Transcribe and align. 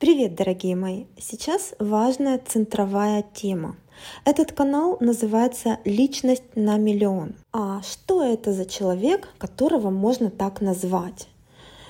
Привет, 0.00 0.34
дорогие 0.34 0.76
мои! 0.76 1.04
Сейчас 1.18 1.74
важная 1.78 2.38
центровая 2.38 3.22
тема. 3.34 3.76
Этот 4.24 4.50
канал 4.50 4.96
называется 4.98 5.76
«Личность 5.84 6.56
на 6.56 6.78
миллион». 6.78 7.34
А 7.52 7.82
что 7.82 8.24
это 8.24 8.54
за 8.54 8.64
человек, 8.64 9.28
которого 9.36 9.90
можно 9.90 10.30
так 10.30 10.62
назвать? 10.62 11.28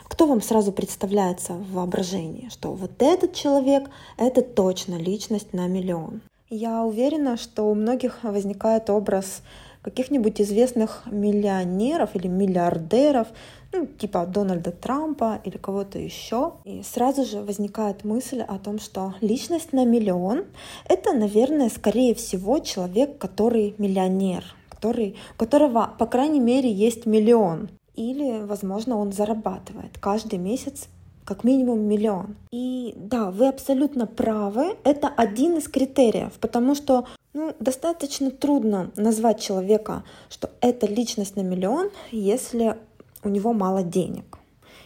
Кто 0.09 0.27
вам 0.27 0.43
сразу 0.43 0.73
представляется 0.73 1.53
в 1.53 1.75
воображении, 1.75 2.49
что 2.49 2.73
вот 2.73 2.91
этот 2.99 3.33
человек— 3.33 3.88
это 4.19 4.42
точно 4.42 4.97
личность 4.97 5.53
на 5.53 5.69
миллион? 5.69 6.21
Я 6.49 6.83
уверена, 6.83 7.37
что 7.37 7.71
у 7.71 7.77
многих 7.77 8.24
возникает 8.24 8.90
образ 8.90 9.42
каких-нибудь 9.83 10.40
известных 10.40 11.03
миллионеров 11.06 12.15
или 12.15 12.28
миллиардеров, 12.28 13.28
ну, 13.72 13.87
типа 13.87 14.26
Дональда 14.26 14.72
Трампа 14.72 15.40
или 15.45 15.56
кого-то 15.56 15.99
еще. 15.99 16.55
И 16.64 16.83
сразу 16.83 17.24
же 17.24 17.41
возникает 17.41 18.05
мысль 18.05 18.41
о 18.41 18.59
том, 18.59 18.78
что 18.78 19.14
личность 19.20 19.72
на 19.72 19.84
миллион— 19.84 20.45
это, 20.88 21.12
наверное, 21.12 21.70
скорее 21.70 22.14
всего 22.14 22.58
человек, 22.58 23.19
который 23.19 23.74
миллионер, 23.78 24.45
который, 24.69 25.16
у 25.34 25.38
которого, 25.38 25.94
по 25.98 26.06
крайней 26.06 26.41
мере, 26.41 26.70
есть 26.70 27.06
миллион. 27.06 27.70
Или, 27.94 28.42
возможно, 28.44 28.97
он 28.97 29.12
зарабатывает 29.12 29.98
каждый 29.98 30.38
месяц 30.38 30.88
как 31.24 31.44
минимум 31.44 31.83
миллион. 31.83 32.34
И 32.50 32.92
да, 32.97 33.30
вы 33.30 33.48
абсолютно 33.48 34.06
правы, 34.06 34.77
это 34.83 35.06
один 35.06 35.58
из 35.58 35.69
критериев, 35.69 36.33
потому 36.41 36.74
что 36.74 37.06
ну, 37.33 37.55
достаточно 37.61 38.30
трудно 38.30 38.91
назвать 38.97 39.41
человека, 39.41 40.05
что 40.29 40.51
это 40.61 40.87
личность 40.87 41.37
на 41.37 41.43
миллион, 41.43 41.91
если 42.11 42.77
у 43.23 43.29
него 43.29 43.53
мало 43.53 43.83
денег. 43.83 44.39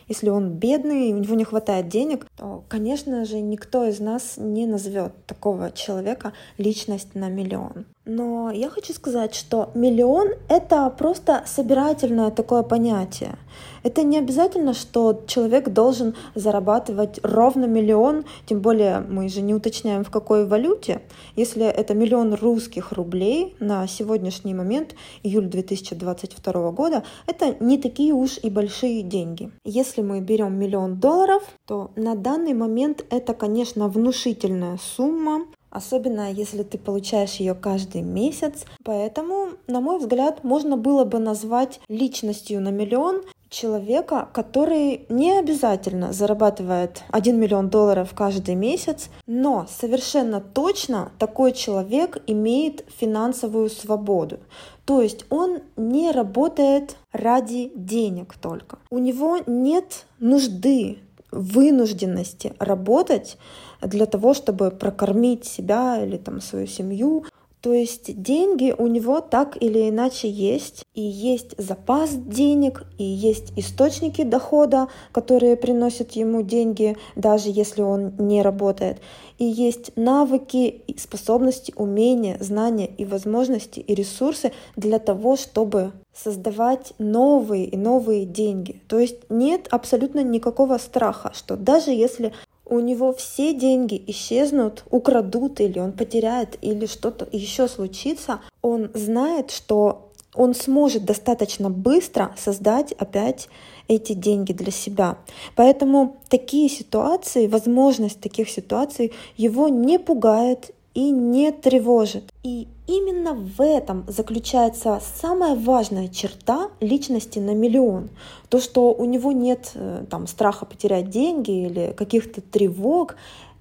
Если 0.06 0.28
он 0.28 0.50
бедный, 0.50 1.08
и 1.08 1.14
у 1.14 1.18
него 1.18 1.34
не 1.34 1.44
хватает 1.44 1.88
денег, 1.88 2.26
то, 2.36 2.62
конечно 2.68 3.24
же, 3.24 3.40
никто 3.40 3.86
из 3.86 4.00
нас 4.00 4.34
не 4.36 4.66
назовет 4.66 5.12
такого 5.26 5.72
человека 5.72 6.34
личность 6.58 7.14
на 7.14 7.30
миллион. 7.30 7.86
Но 8.06 8.50
я 8.50 8.68
хочу 8.68 8.92
сказать, 8.92 9.34
что 9.34 9.70
миллион— 9.74 10.28
это 10.48 10.90
просто 10.90 11.42
собирательное 11.46 12.30
такое 12.30 12.62
понятие. 12.62 13.38
Это 13.82 14.02
не 14.02 14.18
обязательно, 14.18 14.74
что 14.74 15.22
человек 15.26 15.70
должен 15.70 16.14
зарабатывать 16.34 17.18
ровно 17.22 17.64
миллион, 17.64 18.24
тем 18.44 18.60
более 18.60 19.00
мы 19.00 19.28
же 19.28 19.40
не 19.40 19.54
уточняем, 19.54 20.04
в 20.04 20.10
какой 20.10 20.46
валюте. 20.46 21.00
Если 21.34 21.64
это 21.64 21.94
миллион 21.94 22.34
русских 22.34 22.92
рублей 22.92 23.56
на 23.58 23.86
сегодняшний 23.86 24.52
момент, 24.52 24.94
июль 25.22 25.46
2022 25.46 26.72
года, 26.72 27.04
это 27.26 27.56
не 27.60 27.78
такие 27.78 28.12
уж 28.12 28.38
и 28.42 28.50
большие 28.50 29.02
деньги. 29.02 29.50
Если 29.64 30.02
мы 30.02 30.20
берем 30.20 30.58
миллион 30.58 31.00
долларов, 31.00 31.42
то 31.66 31.90
на 31.96 32.14
данный 32.14 32.52
момент 32.52 33.04
это, 33.08 33.32
конечно, 33.32 33.88
внушительная 33.88 34.78
сумма, 34.78 35.46
особенно 35.74 36.32
если 36.32 36.62
ты 36.62 36.78
получаешь 36.78 37.34
ее 37.34 37.54
каждый 37.54 38.00
месяц. 38.00 38.64
Поэтому, 38.84 39.50
на 39.66 39.80
мой 39.80 39.98
взгляд, 39.98 40.44
можно 40.44 40.76
было 40.76 41.04
бы 41.04 41.18
назвать 41.18 41.80
личностью 41.88 42.60
на 42.62 42.70
миллион 42.70 43.22
человека, 43.54 44.28
который 44.32 45.06
не 45.08 45.32
обязательно 45.38 46.12
зарабатывает 46.12 47.02
1 47.10 47.38
миллион 47.38 47.70
долларов 47.70 48.12
каждый 48.14 48.56
месяц, 48.56 49.08
но 49.26 49.66
совершенно 49.70 50.40
точно 50.40 51.12
такой 51.18 51.52
человек 51.52 52.22
имеет 52.26 52.84
финансовую 52.98 53.70
свободу. 53.70 54.40
То 54.84 55.00
есть 55.00 55.24
он 55.30 55.60
не 55.76 56.10
работает 56.10 56.96
ради 57.12 57.72
денег 57.74 58.34
только. 58.34 58.78
У 58.90 58.98
него 58.98 59.38
нет 59.46 60.04
нужды 60.18 60.98
вынужденности 61.34 62.54
работать 62.58 63.36
для 63.82 64.06
того, 64.06 64.34
чтобы 64.34 64.70
прокормить 64.70 65.44
себя 65.44 66.02
или 66.02 66.16
там 66.16 66.40
свою 66.40 66.66
семью. 66.66 67.24
То 67.64 67.72
есть 67.72 68.20
деньги 68.20 68.74
у 68.76 68.88
него 68.88 69.22
так 69.22 69.56
или 69.58 69.88
иначе 69.88 70.28
есть, 70.28 70.84
и 70.92 71.00
есть 71.00 71.54
запас 71.56 72.10
денег, 72.10 72.84
и 72.98 73.04
есть 73.04 73.54
источники 73.56 74.22
дохода, 74.22 74.88
которые 75.12 75.56
приносят 75.56 76.12
ему 76.12 76.42
деньги, 76.42 76.94
даже 77.16 77.48
если 77.48 77.80
он 77.80 78.12
не 78.18 78.42
работает. 78.42 78.98
И 79.38 79.46
есть 79.46 79.96
навыки, 79.96 80.82
способности, 80.98 81.72
умения, 81.74 82.36
знания 82.38 82.86
и 82.98 83.06
возможности 83.06 83.80
и 83.80 83.94
ресурсы 83.94 84.52
для 84.76 84.98
того, 84.98 85.38
чтобы 85.38 85.92
создавать 86.12 86.92
новые 86.98 87.64
и 87.64 87.78
новые 87.78 88.26
деньги. 88.26 88.82
То 88.88 88.98
есть 88.98 89.30
нет 89.30 89.68
абсолютно 89.70 90.22
никакого 90.22 90.76
страха, 90.76 91.32
что 91.34 91.56
даже 91.56 91.92
если 91.92 92.34
у 92.66 92.80
него 92.80 93.12
все 93.12 93.54
деньги 93.54 94.02
исчезнут, 94.06 94.84
украдут 94.90 95.60
или 95.60 95.78
он 95.78 95.92
потеряет, 95.92 96.58
или 96.62 96.86
что-то 96.86 97.28
еще 97.30 97.68
случится, 97.68 98.40
он 98.62 98.90
знает, 98.94 99.50
что 99.50 100.10
он 100.34 100.54
сможет 100.54 101.04
достаточно 101.04 101.70
быстро 101.70 102.34
создать 102.36 102.92
опять 102.92 103.48
эти 103.86 104.14
деньги 104.14 104.52
для 104.52 104.72
себя. 104.72 105.18
Поэтому 105.54 106.16
такие 106.28 106.68
ситуации, 106.68 107.46
возможность 107.46 108.20
таких 108.20 108.48
ситуаций 108.48 109.12
его 109.36 109.68
не 109.68 109.98
пугает 109.98 110.74
и 110.94 111.10
не 111.10 111.50
тревожит. 111.52 112.32
И 112.42 112.68
именно 112.86 113.34
в 113.34 113.60
этом 113.60 114.04
заключается 114.08 115.00
самая 115.20 115.56
важная 115.56 116.08
черта 116.08 116.70
личности 116.80 117.38
на 117.38 117.54
миллион. 117.54 118.10
То, 118.48 118.60
что 118.60 118.92
у 118.92 119.04
него 119.04 119.32
нет 119.32 119.72
э, 119.74 120.04
там, 120.08 120.26
страха 120.26 120.66
потерять 120.66 121.10
деньги 121.10 121.66
или 121.66 121.94
каких-то 121.96 122.40
тревог, 122.40 123.16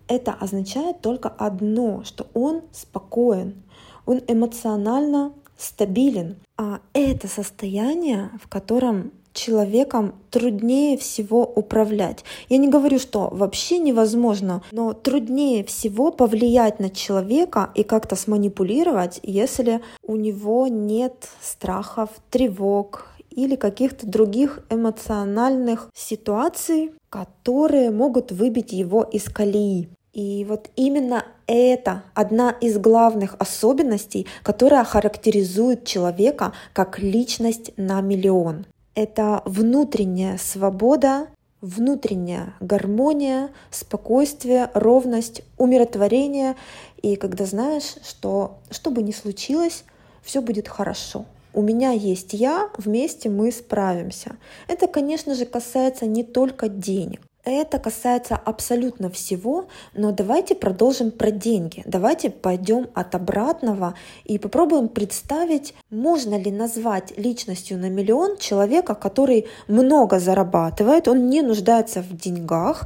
это 0.07 0.33
означает 0.33 1.01
только 1.01 1.29
одно, 1.29 2.03
что 2.03 2.27
он 2.33 2.61
спокоен, 2.71 3.63
он 4.05 4.21
эмоционально 4.27 5.33
стабилен. 5.57 6.35
А 6.57 6.81
это 6.93 7.27
состояние, 7.27 8.29
в 8.41 8.47
котором 8.47 9.11
человеком 9.33 10.15
труднее 10.29 10.97
всего 10.97 11.43
управлять. 11.43 12.23
Я 12.49 12.57
не 12.57 12.69
говорю, 12.69 12.99
что 12.99 13.29
вообще 13.31 13.79
невозможно, 13.79 14.63
но 14.71 14.93
труднее 14.93 15.63
всего 15.63 16.11
повлиять 16.11 16.79
на 16.79 16.89
человека 16.89 17.71
и 17.75 17.83
как-то 17.83 18.15
сманипулировать, 18.15 19.19
если 19.23 19.81
у 20.03 20.15
него 20.15 20.67
нет 20.67 21.27
страхов, 21.41 22.09
тревог 22.29 23.07
или 23.31 23.55
каких-то 23.55 24.07
других 24.07 24.59
эмоциональных 24.69 25.89
ситуаций, 25.93 26.91
которые 27.09 27.91
могут 27.91 28.31
выбить 28.31 28.71
его 28.71 29.03
из 29.03 29.23
колеи. 29.23 29.89
И 30.13 30.45
вот 30.47 30.69
именно 30.75 31.25
это 31.47 32.03
одна 32.13 32.51
из 32.51 32.77
главных 32.77 33.35
особенностей, 33.39 34.27
которая 34.43 34.83
характеризует 34.83 35.85
человека 35.85 36.53
как 36.73 36.99
личность 36.99 37.71
на 37.77 37.99
миллион 38.01 38.67
это 38.95 39.41
внутренняя 39.45 40.37
свобода, 40.37 41.27
внутренняя 41.61 42.53
гармония, 42.59 43.49
спокойствие, 43.71 44.69
ровность, 44.73 45.41
умиротворение. 45.57 46.55
И 47.01 47.15
когда 47.15 47.45
знаешь, 47.45 47.95
что 48.03 48.59
что 48.69 48.91
бы 48.91 49.01
ни 49.01 49.11
случилось, 49.11 49.85
все 50.21 50.41
будет 50.41 50.67
хорошо. 50.67 51.25
У 51.53 51.61
меня 51.61 51.91
есть 51.91 52.33
я, 52.33 52.69
вместе 52.77 53.29
мы 53.29 53.51
справимся. 53.51 54.37
Это, 54.67 54.87
конечно 54.87 55.35
же, 55.35 55.45
касается 55.45 56.05
не 56.05 56.23
только 56.23 56.67
денег. 56.67 57.21
Это 57.45 57.77
касается 57.77 58.35
абсолютно 58.35 59.09
всего, 59.09 59.65
но 59.93 60.13
давайте 60.13 60.55
продолжим 60.55 61.11
про 61.11 61.29
деньги. 61.29 61.83
Давайте 61.85 62.29
пойдем 62.29 62.87
от 62.93 63.15
обратного 63.15 63.95
и 64.23 64.37
попробуем 64.37 64.87
представить, 64.87 65.73
можно 65.89 66.39
ли 66.39 66.51
назвать 66.51 67.17
личностью 67.17 67.77
на 67.77 67.89
миллион 67.89 68.37
человека, 68.37 68.95
который 68.95 69.47
много 69.67 70.19
зарабатывает, 70.19 71.09
он 71.09 71.27
не 71.29 71.41
нуждается 71.41 72.01
в 72.01 72.15
деньгах, 72.15 72.85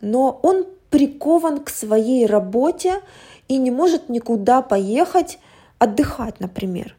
но 0.00 0.40
он 0.42 0.64
прикован 0.88 1.60
к 1.60 1.68
своей 1.68 2.24
работе 2.24 3.02
и 3.46 3.58
не 3.58 3.70
может 3.70 4.08
никуда 4.08 4.62
поехать 4.62 5.38
отдыхать, 5.78 6.40
например. 6.40 6.96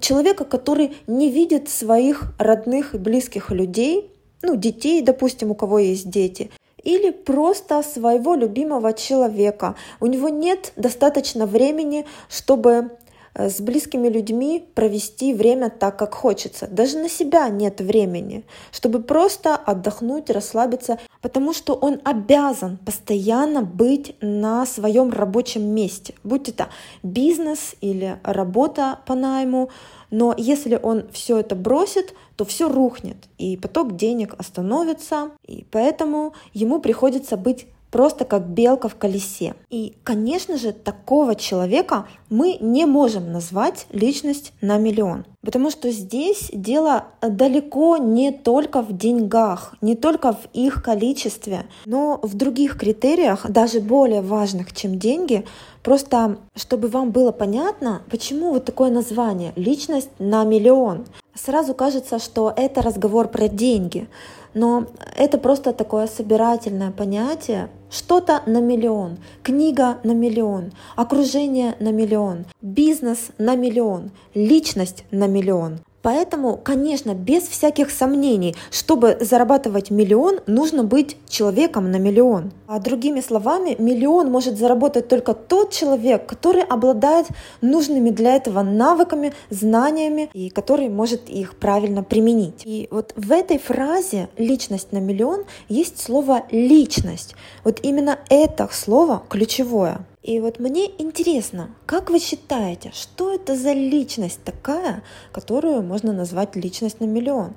Человека, 0.00 0.44
который 0.44 0.96
не 1.08 1.30
видит 1.30 1.68
своих 1.68 2.32
родных 2.38 2.94
и 2.94 2.98
близких 2.98 3.50
людей, 3.50 4.10
ну, 4.44 4.56
детей, 4.56 5.02
допустим, 5.02 5.50
у 5.50 5.54
кого 5.54 5.78
есть 5.78 6.08
дети, 6.10 6.50
или 6.82 7.10
просто 7.10 7.82
своего 7.82 8.34
любимого 8.34 8.92
человека. 8.92 9.74
У 10.00 10.06
него 10.06 10.28
нет 10.28 10.72
достаточно 10.76 11.46
времени, 11.46 12.06
чтобы 12.28 12.90
с 13.34 13.60
близкими 13.60 14.08
людьми 14.08 14.64
провести 14.74 15.34
время 15.34 15.70
так, 15.70 15.98
как 15.98 16.14
хочется. 16.14 16.66
Даже 16.68 16.98
на 16.98 17.08
себя 17.08 17.48
нет 17.48 17.80
времени, 17.80 18.44
чтобы 18.70 19.02
просто 19.02 19.56
отдохнуть, 19.56 20.30
расслабиться, 20.30 20.98
потому 21.20 21.52
что 21.52 21.74
он 21.74 22.00
обязан 22.04 22.78
постоянно 22.78 23.62
быть 23.62 24.16
на 24.20 24.66
своем 24.66 25.10
рабочем 25.10 25.66
месте, 25.66 26.14
будь 26.22 26.48
это 26.48 26.68
бизнес 27.02 27.74
или 27.80 28.18
работа 28.22 29.00
по 29.06 29.14
найму, 29.14 29.70
но 30.10 30.34
если 30.36 30.78
он 30.80 31.08
все 31.10 31.38
это 31.38 31.56
бросит, 31.56 32.14
то 32.36 32.44
все 32.44 32.68
рухнет, 32.68 33.16
и 33.38 33.56
поток 33.56 33.96
денег 33.96 34.34
остановится, 34.38 35.30
и 35.46 35.66
поэтому 35.70 36.34
ему 36.52 36.80
приходится 36.80 37.36
быть 37.36 37.66
просто 37.94 38.24
как 38.24 38.48
белка 38.48 38.88
в 38.88 38.96
колесе. 38.96 39.54
И, 39.70 39.94
конечно 40.02 40.58
же, 40.58 40.72
такого 40.72 41.36
человека 41.36 42.08
мы 42.28 42.58
не 42.60 42.86
можем 42.86 43.30
назвать 43.30 43.86
личность 43.92 44.52
на 44.60 44.78
миллион. 44.78 45.26
Потому 45.42 45.70
что 45.70 45.92
здесь 45.92 46.50
дело 46.52 47.04
далеко 47.22 47.98
не 47.98 48.32
только 48.32 48.82
в 48.82 48.96
деньгах, 48.96 49.76
не 49.80 49.94
только 49.94 50.32
в 50.32 50.40
их 50.52 50.82
количестве, 50.82 51.66
но 51.86 52.18
в 52.20 52.34
других 52.34 52.76
критериях, 52.76 53.48
даже 53.48 53.78
более 53.78 54.22
важных, 54.22 54.74
чем 54.74 54.98
деньги, 54.98 55.44
Просто, 55.84 56.38
чтобы 56.56 56.88
вам 56.88 57.10
было 57.10 57.30
понятно, 57.30 58.00
почему 58.10 58.52
вот 58.52 58.64
такое 58.64 58.88
название 58.90 59.52
«личность 59.54 60.08
на 60.18 60.42
миллион». 60.44 61.04
Сразу 61.34 61.74
кажется, 61.74 62.18
что 62.18 62.50
это 62.56 62.80
разговор 62.80 63.28
про 63.28 63.48
деньги, 63.48 64.08
но 64.54 64.86
это 65.14 65.36
просто 65.36 65.74
такое 65.74 66.06
собирательное 66.06 66.90
понятие. 66.90 67.68
Что-то 67.96 68.42
на 68.46 68.60
миллион, 68.60 69.18
книга 69.44 69.98
на 70.02 70.14
миллион, 70.14 70.72
окружение 70.96 71.76
на 71.78 71.92
миллион, 71.92 72.44
бизнес 72.60 73.28
на 73.38 73.54
миллион, 73.54 74.10
личность 74.34 75.04
на 75.12 75.28
миллион. 75.28 75.78
Поэтому, 76.04 76.58
конечно, 76.62 77.14
без 77.14 77.44
всяких 77.44 77.90
сомнений, 77.90 78.54
чтобы 78.70 79.16
зарабатывать 79.22 79.90
миллион, 79.90 80.40
нужно 80.46 80.84
быть 80.84 81.16
человеком 81.30 81.90
на 81.90 81.96
миллион. 81.96 82.52
А 82.66 82.78
другими 82.78 83.22
словами, 83.22 83.74
миллион 83.78 84.30
может 84.30 84.58
заработать 84.58 85.08
только 85.08 85.32
тот 85.32 85.72
человек, 85.72 86.26
который 86.26 86.62
обладает 86.62 87.28
нужными 87.62 88.10
для 88.10 88.36
этого 88.36 88.60
навыками, 88.60 89.32
знаниями 89.48 90.28
и 90.34 90.50
который 90.50 90.90
может 90.90 91.30
их 91.30 91.56
правильно 91.56 92.02
применить. 92.02 92.60
И 92.66 92.86
вот 92.90 93.14
в 93.16 93.32
этой 93.32 93.56
фразе 93.56 94.28
«личность 94.36 94.92
на 94.92 94.98
миллион» 94.98 95.44
есть 95.70 95.98
слово 95.98 96.42
«личность». 96.50 97.34
Вот 97.64 97.80
именно 97.82 98.18
это 98.28 98.68
слово 98.70 99.22
ключевое. 99.30 100.04
И 100.24 100.40
вот 100.40 100.58
мне 100.58 100.90
интересно, 100.96 101.68
как 101.84 102.08
вы 102.08 102.18
считаете, 102.18 102.90
что 102.94 103.34
это 103.34 103.54
за 103.54 103.74
личность 103.74 104.42
такая, 104.42 105.02
которую 105.32 105.82
можно 105.82 106.14
назвать 106.14 106.56
личность 106.56 106.98
на 107.00 107.04
миллион? 107.04 107.52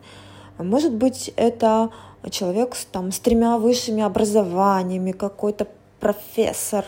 Может 0.58 0.94
быть, 0.94 1.31
это 1.38 1.92
человек 2.30 2.75
с, 2.75 2.84
там, 2.84 3.14
с 3.14 3.19
тремя 3.19 3.58
высшими 3.58 4.04
образованиями, 4.04 5.14
какой-то 5.14 5.69
профессор 6.02 6.84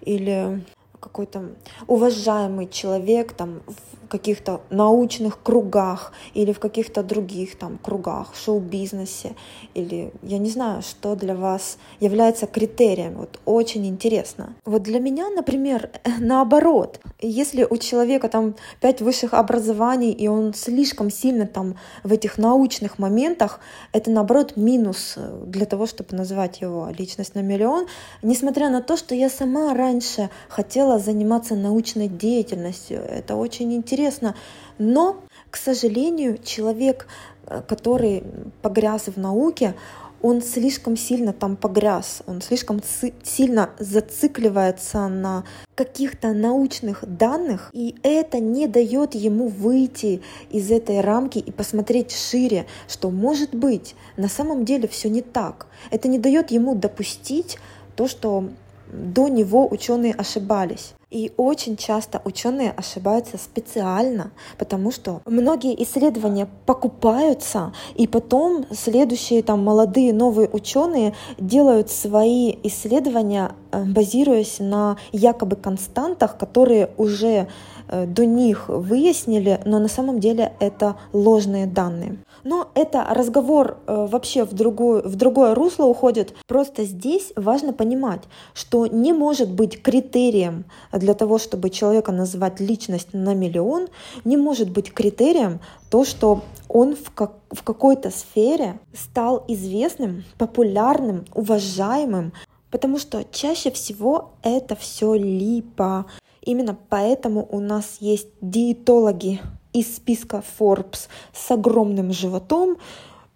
или 0.00 0.64
какой-то 0.98 1.50
уважаемый 1.86 2.68
человек 2.68 3.32
там, 3.32 3.62
каких-то 4.10 4.60
научных 4.70 5.42
кругах 5.42 6.12
или 6.34 6.52
в 6.52 6.58
каких-то 6.58 7.02
других 7.02 7.56
там 7.56 7.78
кругах, 7.78 8.34
шоу-бизнесе, 8.34 9.36
или 9.74 10.12
я 10.22 10.38
не 10.38 10.50
знаю, 10.50 10.82
что 10.82 11.14
для 11.14 11.34
вас 11.34 11.78
является 12.00 12.46
критерием. 12.46 13.14
Вот 13.14 13.38
очень 13.46 13.86
интересно. 13.86 14.54
Вот 14.64 14.82
для 14.82 15.00
меня, 15.00 15.30
например, 15.30 15.90
наоборот, 16.18 17.00
если 17.20 17.66
у 17.68 17.76
человека 17.76 18.28
там 18.28 18.56
пять 18.80 19.00
высших 19.00 19.32
образований, 19.32 20.12
и 20.12 20.28
он 20.28 20.52
слишком 20.54 21.10
сильно 21.10 21.46
там 21.46 21.76
в 22.02 22.12
этих 22.12 22.36
научных 22.36 22.98
моментах, 22.98 23.60
это 23.92 24.10
наоборот 24.10 24.56
минус 24.56 25.16
для 25.46 25.66
того, 25.66 25.86
чтобы 25.86 26.16
назвать 26.16 26.60
его 26.60 26.88
личность 26.98 27.36
на 27.36 27.40
миллион, 27.40 27.86
несмотря 28.22 28.70
на 28.70 28.82
то, 28.82 28.96
что 28.96 29.14
я 29.14 29.30
сама 29.30 29.72
раньше 29.72 30.30
хотела 30.48 30.98
заниматься 30.98 31.54
научной 31.54 32.08
деятельностью. 32.08 32.98
Это 32.98 33.36
очень 33.36 33.72
интересно 33.72 33.99
интересно. 34.00 34.34
Но, 34.78 35.22
к 35.50 35.56
сожалению, 35.56 36.38
человек, 36.42 37.06
э, 37.46 37.62
который 37.68 38.24
погряз 38.62 39.08
в 39.08 39.18
науке, 39.18 39.74
он 40.22 40.42
слишком 40.42 40.98
сильно 40.98 41.32
там 41.32 41.56
погряз, 41.56 42.22
он 42.26 42.42
слишком 42.42 42.82
сильно 43.22 43.70
зацикливается 43.78 45.08
на 45.08 45.44
каких-то 45.74 46.34
научных 46.34 47.02
данных, 47.06 47.70
и 47.72 47.96
это 48.02 48.38
не 48.38 48.66
дает 48.66 49.14
ему 49.14 49.48
выйти 49.48 50.20
из 50.50 50.70
этой 50.70 51.00
рамки 51.00 51.38
и 51.38 51.50
посмотреть 51.50 52.12
шире, 52.12 52.66
что 52.86 53.10
может 53.10 53.54
быть, 53.54 53.94
на 54.18 54.28
самом 54.28 54.66
деле 54.66 54.88
все 54.88 55.08
не 55.08 55.22
так. 55.22 55.68
Это 55.90 56.06
не 56.06 56.18
дает 56.18 56.50
ему 56.50 56.74
допустить 56.74 57.58
то, 57.96 58.06
что 58.06 58.50
до 58.92 59.28
него 59.28 59.66
ученые 59.70 60.12
ошибались. 60.12 60.92
И 61.10 61.32
очень 61.36 61.76
часто 61.76 62.22
ученые 62.24 62.70
ошибаются 62.70 63.36
специально, 63.36 64.30
потому 64.58 64.92
что 64.92 65.22
многие 65.26 65.82
исследования 65.82 66.48
покупаются, 66.66 67.72
и 67.96 68.06
потом 68.06 68.64
следующие 68.70 69.42
там 69.42 69.64
молодые 69.64 70.12
новые 70.12 70.48
ученые 70.48 71.14
делают 71.36 71.90
свои 71.90 72.54
исследования, 72.62 73.56
э, 73.72 73.82
базируясь 73.86 74.60
на 74.60 74.98
якобы 75.10 75.56
константах, 75.56 76.38
которые 76.38 76.90
уже 76.96 77.48
э, 77.88 78.06
до 78.06 78.24
них 78.24 78.68
выяснили, 78.68 79.60
но 79.64 79.80
на 79.80 79.88
самом 79.88 80.20
деле 80.20 80.52
это 80.60 80.94
ложные 81.12 81.66
данные. 81.66 82.18
Но 82.44 82.68
это 82.74 83.04
разговор 83.10 83.78
э, 83.86 84.06
вообще 84.10 84.44
в, 84.44 84.52
другую, 84.52 85.06
в 85.06 85.16
другое 85.16 85.54
русло 85.54 85.84
уходит. 85.84 86.34
Просто 86.46 86.84
здесь 86.84 87.32
важно 87.36 87.72
понимать, 87.72 88.22
что 88.54 88.86
не 88.86 89.12
может 89.12 89.50
быть 89.50 89.82
критерием 89.82 90.64
для 91.00 91.14
того, 91.14 91.38
чтобы 91.38 91.70
человека 91.70 92.12
называть 92.12 92.60
личность 92.60 93.08
на 93.12 93.34
миллион, 93.34 93.88
не 94.24 94.36
может 94.36 94.70
быть 94.70 94.92
критерием 94.92 95.60
то, 95.90 96.04
что 96.04 96.44
он 96.68 96.94
в, 96.94 97.10
как, 97.10 97.32
в 97.50 97.62
какой-то 97.64 98.10
сфере 98.10 98.78
стал 98.94 99.44
известным, 99.48 100.22
популярным, 100.38 101.24
уважаемым, 101.34 102.32
потому 102.70 102.98
что 102.98 103.24
чаще 103.32 103.72
всего 103.72 104.30
это 104.42 104.76
все 104.76 105.14
липа. 105.14 106.06
Именно 106.42 106.78
поэтому 106.88 107.46
у 107.50 107.58
нас 107.58 107.96
есть 108.00 108.28
диетологи, 108.40 109.40
из 109.72 109.96
списка 109.96 110.42
Forbes 110.58 111.08
с 111.32 111.50
огромным 111.50 112.12
животом. 112.12 112.76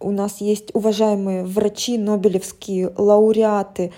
У 0.00 0.10
нас 0.10 0.40
есть 0.40 0.74
уважаемые 0.74 1.44
врачи, 1.44 1.96
нобелевские 1.96 2.92
лауреаты, 2.96 3.92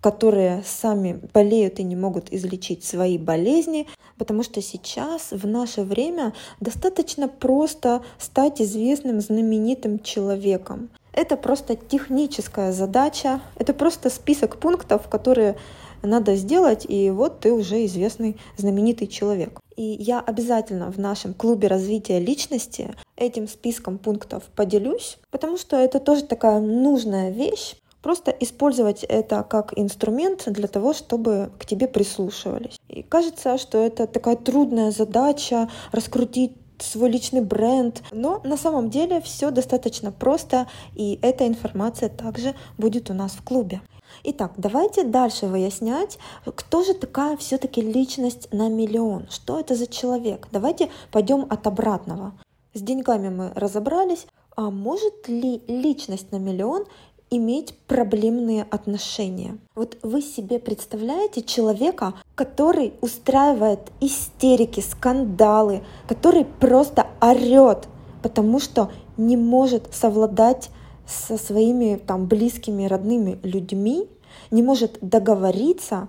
которые 0.00 0.62
сами 0.64 1.20
болеют 1.34 1.78
и 1.78 1.82
не 1.84 1.96
могут 1.96 2.32
излечить 2.32 2.84
свои 2.84 3.18
болезни, 3.18 3.86
потому 4.16 4.42
что 4.42 4.62
сейчас, 4.62 5.30
в 5.30 5.46
наше 5.46 5.82
время, 5.82 6.32
достаточно 6.60 7.28
просто 7.28 8.02
стать 8.18 8.60
известным, 8.60 9.20
знаменитым 9.20 9.98
человеком. 10.00 10.90
Это 11.12 11.36
просто 11.36 11.76
техническая 11.76 12.72
задача, 12.72 13.40
это 13.56 13.74
просто 13.74 14.10
список 14.10 14.58
пунктов, 14.58 15.08
которые 15.08 15.56
надо 16.02 16.36
сделать, 16.36 16.86
и 16.88 17.10
вот 17.10 17.40
ты 17.40 17.52
уже 17.52 17.84
известный, 17.84 18.36
знаменитый 18.56 19.06
человек. 19.06 19.60
И 19.76 19.82
я 19.82 20.20
обязательно 20.20 20.90
в 20.90 20.98
нашем 20.98 21.34
клубе 21.34 21.68
развития 21.68 22.18
личности 22.20 22.94
этим 23.16 23.48
списком 23.48 23.98
пунктов 23.98 24.44
поделюсь, 24.54 25.18
потому 25.30 25.58
что 25.58 25.76
это 25.76 26.00
тоже 26.00 26.24
такая 26.24 26.60
нужная 26.60 27.30
вещь, 27.30 27.76
Просто 28.02 28.30
использовать 28.30 29.04
это 29.04 29.42
как 29.42 29.78
инструмент 29.78 30.44
для 30.46 30.68
того, 30.68 30.94
чтобы 30.94 31.50
к 31.58 31.66
тебе 31.66 31.86
прислушивались. 31.86 32.78
И 32.88 33.02
кажется, 33.02 33.58
что 33.58 33.78
это 33.78 34.06
такая 34.06 34.36
трудная 34.36 34.90
задача 34.90 35.68
раскрутить 35.92 36.52
свой 36.78 37.10
личный 37.10 37.42
бренд. 37.42 38.02
Но 38.10 38.40
на 38.44 38.56
самом 38.56 38.90
деле 38.90 39.20
все 39.20 39.50
достаточно 39.50 40.12
просто, 40.12 40.66
и 40.94 41.18
эта 41.22 41.46
информация 41.46 42.08
также 42.08 42.54
будет 42.78 43.10
у 43.10 43.14
нас 43.14 43.32
в 43.32 43.42
клубе. 43.42 43.80
Итак, 44.24 44.52
давайте 44.56 45.04
дальше 45.04 45.46
выяснять, 45.46 46.18
кто 46.44 46.82
же 46.82 46.94
такая 46.94 47.36
все-таки 47.36 47.80
личность 47.80 48.52
на 48.52 48.68
миллион, 48.68 49.28
что 49.30 49.60
это 49.60 49.76
за 49.76 49.86
человек. 49.86 50.48
Давайте 50.50 50.90
пойдем 51.10 51.46
от 51.48 51.66
обратного. 51.66 52.32
С 52.74 52.82
деньгами 52.82 53.28
мы 53.28 53.52
разобрались, 53.54 54.26
а 54.56 54.70
может 54.70 55.28
ли 55.28 55.62
личность 55.68 56.32
на 56.32 56.36
миллион 56.36 56.84
иметь 57.30 57.74
проблемные 57.86 58.66
отношения. 58.70 59.56
Вот 59.74 59.96
вы 60.02 60.20
себе 60.20 60.58
представляете 60.58 61.42
человека, 61.42 62.14
который 62.34 62.92
устраивает 63.00 63.92
истерики, 64.00 64.80
скандалы, 64.80 65.82
который 66.08 66.44
просто 66.44 67.06
орет, 67.20 67.88
потому 68.22 68.58
что 68.58 68.90
не 69.16 69.36
может 69.36 69.94
совладать 69.94 70.70
со 71.06 71.38
своими 71.38 71.96
там 71.96 72.26
близкими, 72.26 72.86
родными 72.86 73.38
людьми, 73.42 74.08
не 74.50 74.62
может 74.62 74.98
договориться 75.00 76.08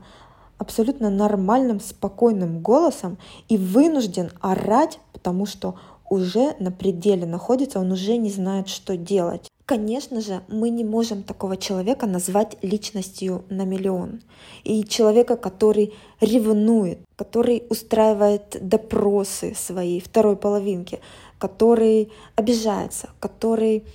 абсолютно 0.58 1.10
нормальным, 1.10 1.80
спокойным 1.80 2.60
голосом 2.62 3.18
и 3.50 3.58
вынужден 3.58 4.32
орать, 4.42 5.00
потому 5.12 5.46
что 5.46 5.76
уже 6.10 6.56
на 6.60 6.72
пределе 6.72 7.26
находится, 7.26 7.80
он 7.80 7.92
уже 7.92 8.18
не 8.18 8.30
знает, 8.30 8.68
что 8.68 8.98
делать. 8.98 9.50
Конечно 9.72 10.20
же, 10.20 10.42
мы 10.50 10.70
не 10.70 10.84
можем 10.84 11.24
такого 11.24 11.56
человека 11.56 12.06
назвать 12.06 12.58
личностью 12.62 13.46
на 13.48 13.64
миллион. 13.64 14.22
И 14.66 14.84
человека, 14.84 15.38
который 15.38 15.94
ревнует, 16.20 17.00
который 17.16 17.64
устраивает 17.70 18.58
допросы 18.60 19.56
своей 19.56 20.02
второй 20.02 20.36
половинки, 20.36 21.00
который 21.40 22.12
обижается, 22.36 23.12
который 23.22 23.86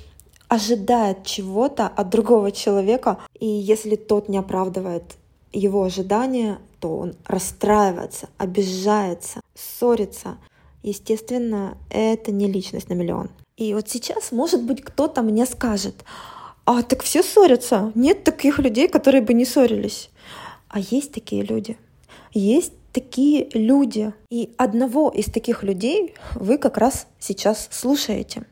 ожидает 0.48 1.24
чего-то 1.26 1.86
от 1.86 2.08
другого 2.08 2.52
человека, 2.52 3.18
и 3.38 3.46
если 3.46 3.96
тот 3.96 4.30
не 4.30 4.38
оправдывает 4.38 5.18
его 5.52 5.82
ожидания, 5.82 6.58
то 6.80 6.96
он 6.96 7.16
расстраивается, 7.26 8.30
обижается, 8.38 9.42
ссорится. 9.54 10.38
Естественно, 10.82 11.76
это 11.90 12.32
не 12.32 12.50
личность 12.50 12.88
на 12.88 12.94
миллион. 12.94 13.28
И 13.56 13.72
вот 13.72 13.88
сейчас, 13.88 14.32
может 14.32 14.62
быть, 14.62 14.82
кто-то 14.82 15.22
мне 15.22 15.46
скажет, 15.46 16.04
а 16.66 16.82
так 16.82 17.02
все 17.02 17.22
ссорятся. 17.22 17.90
Нет 17.94 18.22
таких 18.22 18.58
людей, 18.58 18.86
которые 18.86 19.22
бы 19.22 19.32
не 19.32 19.46
ссорились. 19.46 20.10
А 20.68 20.78
есть 20.78 21.12
такие 21.12 21.42
люди. 21.42 21.78
Есть 22.32 22.74
такие 22.92 23.48
люди. 23.54 24.12
И 24.30 24.52
одного 24.58 25.08
из 25.08 25.26
таких 25.26 25.62
людей 25.62 26.14
вы 26.34 26.58
как 26.58 26.76
раз 26.76 27.06
сейчас 27.18 27.68
слушаете. 27.70 28.42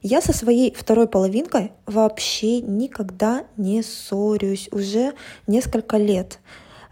Я 0.00 0.20
со 0.20 0.32
своей 0.32 0.72
второй 0.72 1.08
половинкой 1.08 1.72
вообще 1.86 2.60
никогда 2.60 3.46
не 3.56 3.82
ссорюсь 3.82 4.68
уже 4.70 5.14
несколько 5.48 5.96
лет. 5.96 6.38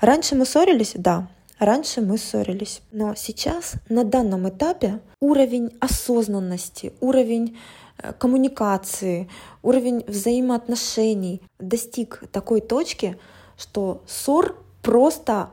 Раньше 0.01 0.35
мы 0.35 0.45
ссорились, 0.45 0.95
да, 0.97 1.29
раньше 1.65 2.01
мы 2.01 2.19
ссорились. 2.19 2.83
Но 2.93 3.15
сейчас 3.15 3.75
на 3.89 4.05
данном 4.05 4.49
этапе 4.49 5.01
уровень 5.21 5.71
осознанности, 5.81 6.93
уровень 7.01 7.57
э, 7.99 8.13
коммуникации, 8.19 9.29
уровень 9.63 10.05
взаимоотношений 10.07 11.43
достиг 11.59 12.25
такой 12.33 12.61
точки, 12.61 13.19
что 13.57 14.03
ссор 14.07 14.57
просто 14.83 15.51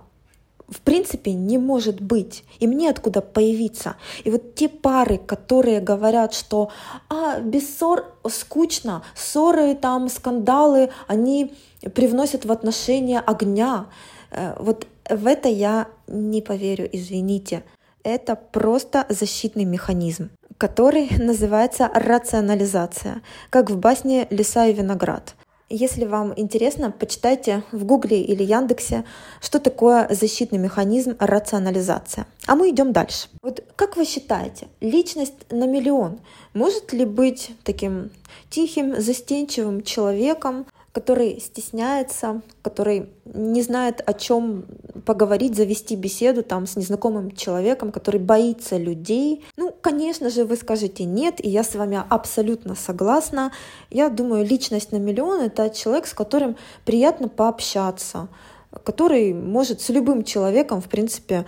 в 0.71 0.79
принципе 0.79 1.33
не 1.33 1.57
может 1.57 2.01
быть, 2.01 2.45
им 2.59 2.71
неоткуда 2.71 3.21
появиться. 3.21 3.97
И 4.23 4.31
вот 4.31 4.55
те 4.55 4.69
пары, 4.69 5.17
которые 5.17 5.81
говорят, 5.81 6.33
что 6.33 6.69
а, 7.09 7.39
без 7.41 7.77
ссор 7.77 8.05
скучно, 8.29 9.03
ссоры, 9.13 9.75
там, 9.75 10.07
скандалы, 10.07 10.89
они 11.07 11.53
привносят 11.93 12.45
в 12.45 12.51
отношения 12.51 13.19
огня. 13.19 13.87
Э, 14.31 14.55
вот 14.59 14.87
в 15.11 15.27
это 15.27 15.49
я 15.49 15.87
не 16.07 16.41
поверю, 16.41 16.89
извините. 16.91 17.63
Это 18.03 18.35
просто 18.35 19.05
защитный 19.09 19.65
механизм, 19.65 20.31
который 20.57 21.09
называется 21.19 21.89
рационализация, 21.93 23.21
как 23.49 23.69
в 23.69 23.77
басне 23.77 24.27
«Лиса 24.29 24.67
и 24.67 24.73
виноград». 24.73 25.35
Если 25.73 26.03
вам 26.03 26.33
интересно, 26.35 26.91
почитайте 26.91 27.63
в 27.71 27.85
Гугле 27.85 28.21
или 28.21 28.43
Яндексе, 28.43 29.05
что 29.39 29.57
такое 29.57 30.05
защитный 30.09 30.57
механизм 30.57 31.15
рационализация. 31.17 32.25
А 32.45 32.55
мы 32.55 32.71
идем 32.71 32.91
дальше. 32.91 33.29
Вот 33.41 33.63
как 33.77 33.95
вы 33.95 34.03
считаете, 34.03 34.67
личность 34.81 35.49
на 35.49 35.65
миллион 35.67 36.19
может 36.53 36.91
ли 36.91 37.05
быть 37.05 37.51
таким 37.63 38.11
тихим, 38.49 38.99
застенчивым 38.99 39.83
человеком, 39.83 40.65
который 40.91 41.39
стесняется, 41.39 42.41
который 42.61 43.09
не 43.25 43.61
знает, 43.61 44.01
о 44.05 44.13
чем 44.13 44.65
поговорить, 45.05 45.55
завести 45.55 45.95
беседу 45.95 46.43
там 46.43 46.67
с 46.67 46.75
незнакомым 46.75 47.31
человеком, 47.31 47.91
который 47.91 48.19
боится 48.19 48.77
людей. 48.77 49.45
Ну, 49.55 49.73
конечно 49.81 50.29
же, 50.29 50.43
вы 50.43 50.57
скажете 50.57 51.05
нет, 51.05 51.43
и 51.43 51.49
я 51.49 51.63
с 51.63 51.75
вами 51.75 52.03
абсолютно 52.09 52.75
согласна. 52.75 53.51
Я 53.89 54.09
думаю, 54.09 54.45
личность 54.45 54.91
на 54.91 54.97
миллион— 54.97 55.41
это 55.41 55.69
человек, 55.69 56.07
с 56.07 56.13
которым 56.13 56.57
приятно 56.85 57.29
пообщаться, 57.29 58.27
который 58.83 59.33
может 59.33 59.81
с 59.81 59.89
любым 59.89 60.23
человеком, 60.23 60.81
в 60.81 60.89
принципе, 60.89 61.45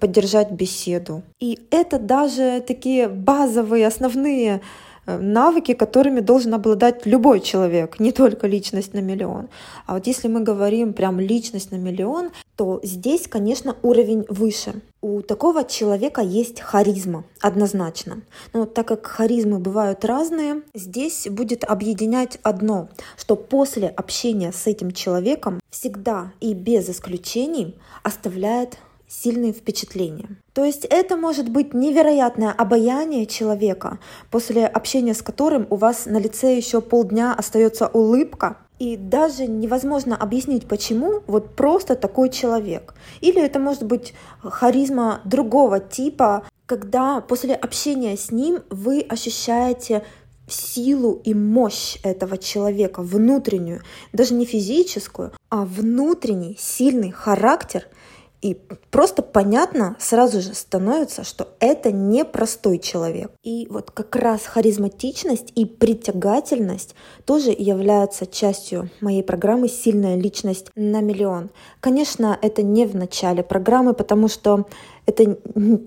поддержать 0.00 0.50
беседу. 0.50 1.22
И 1.38 1.58
это 1.70 1.98
даже 1.98 2.64
такие 2.66 3.08
базовые, 3.08 3.86
основные 3.86 4.62
навыки, 5.06 5.72
которыми 5.74 6.20
должен 6.20 6.54
обладать 6.54 7.06
любой 7.06 7.40
человек, 7.40 8.00
не 8.00 8.12
только 8.12 8.46
личность 8.46 8.94
на 8.94 8.98
миллион. 8.98 9.48
А 9.86 9.94
вот 9.94 10.06
если 10.06 10.28
мы 10.28 10.40
говорим 10.40 10.92
прям 10.92 11.20
личность 11.20 11.70
на 11.70 11.76
миллион, 11.76 12.30
то 12.56 12.80
здесь, 12.82 13.28
конечно, 13.28 13.76
уровень 13.82 14.24
выше. 14.28 14.80
У 15.02 15.20
такого 15.22 15.64
человека 15.64 16.20
есть 16.22 16.60
харизма, 16.60 17.24
однозначно. 17.40 18.22
Но 18.52 18.66
так 18.66 18.88
как 18.88 19.06
харизмы 19.06 19.58
бывают 19.58 20.04
разные, 20.04 20.62
здесь 20.74 21.28
будет 21.30 21.64
объединять 21.64 22.38
одно, 22.42 22.88
что 23.16 23.36
после 23.36 23.88
общения 23.88 24.52
с 24.52 24.66
этим 24.66 24.90
человеком 24.90 25.60
всегда 25.70 26.32
и 26.40 26.54
без 26.54 26.88
исключений 26.88 27.76
оставляет 28.02 28.78
сильные 29.06 29.52
впечатления. 29.52 30.36
То 30.56 30.64
есть 30.64 30.86
это 30.86 31.18
может 31.18 31.50
быть 31.50 31.74
невероятное 31.74 32.50
обаяние 32.50 33.26
человека, 33.26 33.98
после 34.30 34.66
общения 34.66 35.12
с 35.12 35.20
которым 35.20 35.66
у 35.68 35.76
вас 35.76 36.06
на 36.06 36.16
лице 36.16 36.56
еще 36.56 36.80
полдня 36.80 37.34
остается 37.34 37.88
улыбка, 37.88 38.56
и 38.78 38.96
даже 38.96 39.46
невозможно 39.46 40.16
объяснить, 40.16 40.66
почему 40.66 41.20
вот 41.26 41.54
просто 41.56 41.94
такой 41.94 42.30
человек. 42.30 42.94
Или 43.20 43.42
это 43.42 43.58
может 43.58 43.82
быть 43.82 44.14
харизма 44.40 45.20
другого 45.26 45.78
типа, 45.78 46.46
когда 46.64 47.20
после 47.20 47.54
общения 47.54 48.16
с 48.16 48.30
ним 48.30 48.60
вы 48.70 49.02
ощущаете 49.02 50.04
силу 50.48 51.20
и 51.22 51.34
мощь 51.34 51.98
этого 52.02 52.38
человека, 52.38 53.02
внутреннюю, 53.02 53.82
даже 54.14 54.32
не 54.32 54.46
физическую, 54.46 55.32
а 55.50 55.66
внутренний 55.66 56.56
сильный 56.58 57.10
характер, 57.10 57.86
и 58.42 58.58
просто 58.90 59.22
понятно 59.22 59.96
сразу 59.98 60.40
же 60.40 60.54
становится, 60.54 61.24
что 61.24 61.48
это 61.58 61.90
не 61.90 62.24
простой 62.24 62.78
человек. 62.78 63.30
И 63.42 63.66
вот 63.70 63.90
как 63.90 64.14
раз 64.14 64.42
харизматичность 64.46 65.52
и 65.54 65.64
притягательность 65.64 66.94
тоже 67.24 67.54
являются 67.56 68.26
частью 68.26 68.90
моей 69.00 69.22
программы 69.22 69.68
«Сильная 69.68 70.16
личность 70.16 70.70
на 70.76 71.00
миллион». 71.00 71.50
Конечно, 71.80 72.38
это 72.42 72.62
не 72.62 72.86
в 72.86 72.94
начале 72.94 73.42
программы, 73.42 73.94
потому 73.94 74.28
что 74.28 74.66
это, 75.06 75.36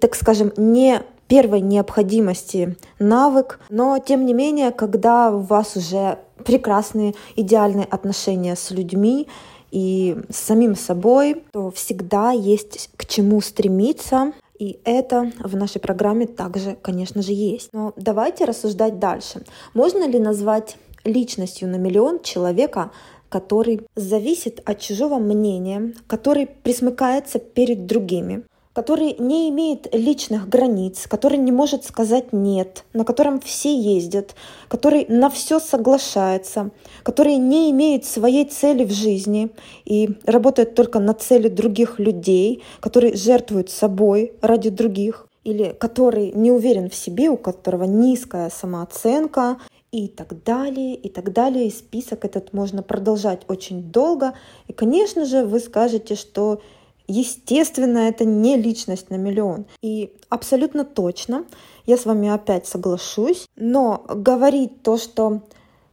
так 0.02 0.16
скажем, 0.16 0.52
не 0.58 1.02
первой 1.28 1.62
необходимости 1.62 2.76
навык, 2.98 3.60
но 3.70 4.00
тем 4.00 4.26
не 4.26 4.34
менее, 4.34 4.72
когда 4.72 5.32
у 5.32 5.40
вас 5.40 5.76
уже 5.76 6.18
прекрасные, 6.44 7.14
идеальные 7.36 7.86
отношения 7.86 8.56
с 8.56 8.72
людьми, 8.72 9.28
и 9.72 10.18
с 10.30 10.38
самим 10.38 10.76
собой, 10.76 11.44
то 11.52 11.72
всегда 11.72 12.32
есть 12.32 12.90
к 12.96 13.06
чему 13.06 13.42
стремиться. 13.42 14.34
И 14.58 14.80
это 14.84 15.32
в 15.40 15.56
нашей 15.56 15.80
программе 15.80 16.28
также, 16.28 16.78
конечно 16.82 17.22
же, 17.22 17.32
есть. 17.32 17.70
Но 17.72 17.94
давайте 17.96 18.46
рассуждать 18.46 19.00
дальше. 19.00 19.44
Можно 19.74 20.06
ли 20.06 20.20
назвать 20.20 20.78
личностью 21.06 21.70
на 21.70 21.78
миллион 21.78 22.22
человека, 22.22 22.92
который 23.30 23.82
зависит 23.96 24.60
от 24.66 24.80
чужого 24.80 25.18
мнения, 25.20 25.94
который 26.08 26.48
присмыкается 26.48 27.40
перед 27.40 27.86
другими, 27.86 28.44
который 28.74 29.16
не 29.18 29.50
имеет 29.50 29.94
личных 29.94 30.48
границ, 30.48 31.08
который 31.08 31.38
не 31.38 31.52
может 31.52 31.86
сказать 31.86 32.32
«нет», 32.32 32.86
на 32.94 33.04
котором 33.04 33.40
все 33.40 33.76
ездят, 33.76 34.36
который 34.68 35.06
на 35.10 35.30
все 35.30 35.60
соглашается, 35.60 36.72
который 37.04 37.38
не 37.38 37.72
имеет 37.72 38.06
своей 38.06 38.46
цели 38.46 38.86
в 38.86 38.92
жизни 38.92 39.50
и 39.86 40.10
работает 40.26 40.76
только 40.76 41.00
на 41.00 41.14
цели 41.14 41.48
других 41.48 42.00
людей, 42.00 42.64
который 42.80 43.16
жертвует 43.16 43.70
собой 43.70 44.34
ради 44.42 44.70
других, 44.70 45.28
или 45.44 45.76
который 45.80 46.32
не 46.34 46.52
уверен 46.52 46.90
в 46.90 46.96
себе, 46.96 47.30
у 47.30 47.38
которого 47.38 47.86
низкая 47.86 48.50
самооценка, 48.50 49.58
и 49.92 50.08
так 50.08 50.44
далее, 50.44 50.96
и 50.96 51.10
так 51.10 51.34
далее. 51.34 51.68
И 51.68 51.72
список 51.72 52.26
этот 52.26 52.54
можно 52.54 52.84
продолжать 52.84 53.42
очень 53.48 53.82
долго. 53.82 54.34
И, 54.68 54.74
конечно 54.74 55.26
же, 55.26 55.46
вы 55.46 55.60
скажете, 55.60 56.14
что 56.16 56.62
Естественно, 57.10 58.08
это 58.08 58.24
не 58.24 58.56
личность 58.56 59.10
на 59.10 59.16
миллион. 59.16 59.66
И 59.82 60.14
абсолютно 60.30 60.86
точно, 60.86 61.46
я 61.88 61.98
с 61.98 62.06
вами 62.06 62.30
опять 62.30 62.68
соглашусь, 62.68 63.48
но 63.56 64.06
говорить 64.08 64.84
то, 64.84 64.98
что 64.98 65.42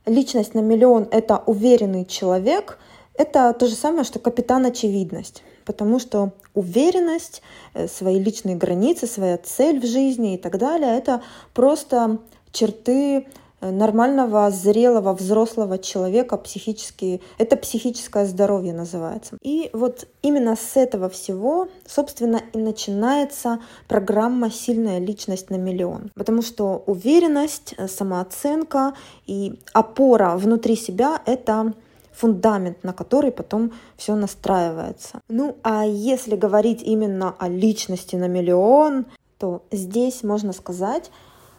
личность 0.05 0.53
на 0.53 0.59
миллион— 0.59 1.09
это 1.11 1.43
уверенный 1.47 2.05
человек, 2.05 2.79
это 3.15 3.55
то 3.55 3.67
же 3.67 3.75
самое, 3.75 4.05
что 4.05 4.19
капитан 4.19 4.67
очевидность. 4.67 5.43
Потому 5.65 5.99
что 6.01 6.33
уверенность, 6.53 7.41
э, 7.73 7.89
свои 7.89 8.19
личные 8.19 8.57
границы, 8.57 9.07
своя 9.07 9.39
цель 9.39 9.81
в 9.81 9.87
жизни 9.87 10.35
и 10.35 10.39
так 10.39 10.59
далее— 10.59 10.99
это 10.99 11.23
просто 11.55 12.19
черты 12.53 13.27
нормального, 13.71 14.51
зрелого, 14.51 15.13
взрослого 15.15 15.79
человека 15.79 16.37
психически, 16.37 17.21
это 17.39 17.57
психическое 17.57 18.27
здоровье 18.27 18.73
называется. 18.73 19.37
И 19.43 19.71
вот 19.73 20.07
именно 20.23 20.57
с 20.57 20.77
этого 20.77 21.09
всего, 21.09 21.69
собственно, 21.87 22.41
и 22.53 22.59
начинается 22.59 23.61
программа 23.89 24.51
«Сильная 24.51 24.99
личность 24.99 25.51
на 25.51 25.57
миллион». 25.57 26.11
Потому 26.15 26.43
что 26.43 26.83
уверенность, 26.87 27.75
э, 27.77 27.89
самооценка 27.89 28.95
и 29.27 29.59
опора 29.73 30.37
внутри 30.37 30.77
себя— 30.77 31.21
это 31.27 31.73
фундамент, 32.17 32.83
на 32.83 32.93
который 32.93 33.31
потом 33.31 33.73
все 33.97 34.15
настраивается. 34.15 35.21
Ну, 35.29 35.57
а 35.63 35.85
если 35.85 36.37
говорить 36.37 36.83
именно 36.83 37.35
о 37.39 37.49
личности 37.49 38.17
на 38.17 38.27
миллион, 38.29 39.07
то 39.39 39.63
здесь 39.71 40.23
можно 40.23 40.53
сказать, 40.53 41.11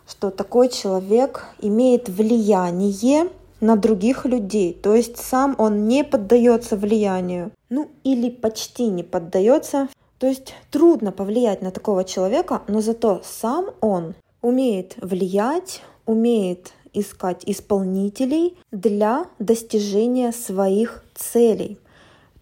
что 0.08 0.32
такой 0.32 0.70
человек 0.70 1.46
имеет 1.60 2.10
влияние 2.10 3.30
на 3.60 3.76
других 3.76 4.26
людей. 4.26 4.74
То 4.74 4.96
есть 4.96 5.18
сам 5.18 5.56
он 5.58 5.88
не 5.88 6.04
поддается 6.04 6.78
влиянию. 6.78 7.52
Ну 7.70 7.90
или 8.04 8.30
почти 8.30 8.88
не 8.88 9.04
поддается. 9.04 9.90
То 10.20 10.28
есть 10.28 10.54
трудно 10.72 11.12
повлиять 11.12 11.62
на 11.62 11.72
такого 11.72 12.04
человека, 12.04 12.62
но 12.68 12.82
зато 12.82 13.22
сам 13.24 13.68
он 13.82 14.16
умеет 14.42 14.96
влиять, 15.02 15.82
умеет 16.06 16.72
искать 16.94 17.44
исполнителей 17.46 18.58
для 18.72 19.26
достижения 19.38 20.32
своих 20.32 21.04
целей. 21.14 21.78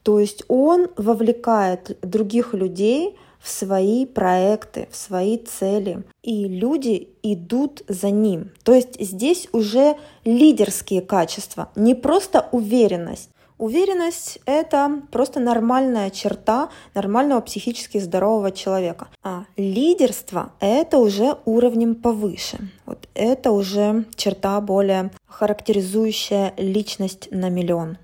То 0.03 0.19
есть 0.19 0.43
он 0.47 0.87
вовлекает 0.97 1.97
других 2.01 2.53
людей 2.53 3.17
в 3.45 3.49
свои 3.51 4.07
проекты, 4.07 4.87
в 4.91 4.95
свои 4.95 5.37
цели. 5.37 6.03
И 6.23 6.47
люди 6.47 7.09
идут 7.21 7.83
за 7.87 8.09
ним. 8.09 8.49
То 8.63 8.73
есть 8.73 8.99
здесь 8.99 9.47
уже 9.51 9.97
лидерские 10.23 11.01
качества, 11.01 11.69
не 11.75 11.93
просто 11.93 12.49
уверенность. 12.51 13.29
Уверенность— 13.59 14.39
это 14.45 15.03
просто 15.11 15.39
нормальная 15.39 16.09
черта 16.09 16.69
нормального 16.95 17.39
психически 17.39 17.99
здорового 17.99 18.51
человека. 18.51 19.07
А 19.23 19.45
лидерство— 19.55 20.51
это 20.59 20.97
уже 20.97 21.37
уровнем 21.45 21.93
повыше. 21.93 22.57
Вот 22.87 23.07
это 23.13 23.51
уже 23.51 24.05
черта 24.15 24.59
более 24.59 25.11
характеризующая 25.27 26.53
личность 26.57 27.27
на 27.31 27.49
миллион. 27.49 27.97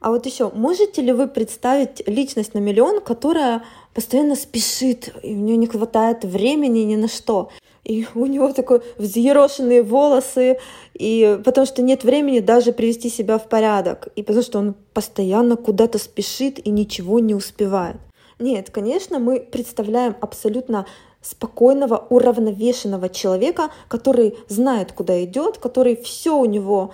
А 0.00 0.10
вот 0.10 0.26
еще, 0.26 0.50
можете 0.50 1.02
ли 1.02 1.12
вы 1.12 1.26
представить 1.26 2.02
личность 2.06 2.54
на 2.54 2.58
миллион, 2.58 3.00
которая 3.00 3.62
постоянно 3.96 4.36
спешит, 4.36 5.14
и 5.22 5.32
у 5.32 5.38
нее 5.38 5.56
не 5.56 5.66
хватает 5.66 6.22
времени 6.22 6.80
ни 6.80 6.96
на 6.96 7.08
что? 7.08 7.48
И 7.82 8.06
у 8.14 8.26
него 8.26 8.52
такой 8.52 8.82
взъерошенные 8.98 9.82
волосы, 9.82 10.58
и 10.92 11.40
потому 11.42 11.66
что 11.66 11.80
нет 11.80 12.04
времени 12.04 12.40
даже 12.40 12.72
привести 12.72 13.08
себя 13.08 13.38
в 13.38 13.48
порядок, 13.48 14.08
и 14.14 14.22
потому 14.22 14.42
что 14.42 14.58
он 14.58 14.74
постоянно 14.92 15.56
куда-то 15.56 15.98
спешит 15.98 16.58
и 16.58 16.68
ничего 16.68 17.20
не 17.20 17.34
успевает. 17.34 17.96
Нет, 18.38 18.68
конечно, 18.68 19.18
мы 19.18 19.40
представляем 19.40 20.14
абсолютно 20.20 20.84
спокойного, 21.22 21.96
уравновешенного 22.10 23.08
человека, 23.08 23.70
который 23.88 24.36
знает, 24.48 24.92
куда 24.92 25.24
идет, 25.24 25.56
который 25.56 25.96
все 25.96 26.36
у 26.36 26.44
него 26.44 26.92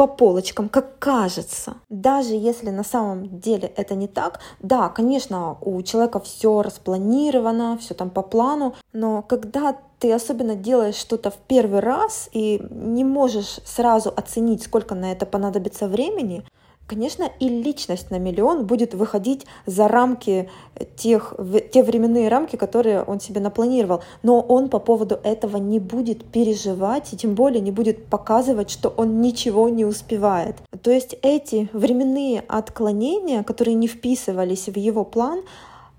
по 0.00 0.06
полочкам, 0.06 0.70
как 0.70 0.98
кажется. 0.98 1.74
Даже 1.90 2.32
если 2.32 2.70
на 2.70 2.84
самом 2.84 3.38
деле 3.38 3.70
это 3.76 3.94
не 3.94 4.08
так, 4.08 4.40
да, 4.60 4.88
конечно, 4.88 5.58
у 5.60 5.82
человека 5.82 6.20
все 6.20 6.62
распланировано, 6.62 7.76
все 7.76 7.92
там 7.92 8.08
по 8.08 8.22
плану, 8.22 8.74
но 8.94 9.20
когда 9.20 9.76
ты 9.98 10.10
особенно 10.14 10.54
делаешь 10.54 10.94
что-то 10.94 11.30
в 11.30 11.36
первый 11.36 11.80
раз 11.80 12.30
и 12.32 12.66
не 12.70 13.04
можешь 13.04 13.60
сразу 13.66 14.10
оценить, 14.16 14.62
сколько 14.62 14.94
на 14.94 15.12
это 15.12 15.26
понадобится 15.26 15.86
времени, 15.86 16.44
Конечно, 16.90 17.30
и 17.38 17.48
личность 17.48 18.10
на 18.10 18.18
миллион 18.18 18.66
будет 18.66 18.94
выходить 18.94 19.46
за 19.64 19.86
рамки 19.86 20.50
тех, 20.96 21.34
те 21.72 21.84
временные 21.84 22.28
рамки, 22.28 22.56
которые 22.56 23.04
он 23.04 23.20
себе 23.20 23.40
напланировал. 23.40 24.02
Но 24.24 24.40
он 24.40 24.68
по 24.68 24.80
поводу 24.80 25.16
этого 25.22 25.58
не 25.58 25.78
будет 25.78 26.24
переживать 26.24 27.12
и 27.12 27.16
тем 27.16 27.36
более 27.36 27.60
не 27.60 27.70
будет 27.70 28.06
показывать, 28.06 28.70
что 28.70 28.88
он 28.88 29.20
ничего 29.20 29.68
не 29.68 29.84
успевает. 29.84 30.56
То 30.82 30.90
есть 30.90 31.14
эти 31.22 31.68
временные 31.72 32.42
отклонения, 32.48 33.44
которые 33.44 33.74
не 33.74 33.86
вписывались 33.86 34.66
в 34.68 34.76
его 34.76 35.04
план, 35.04 35.42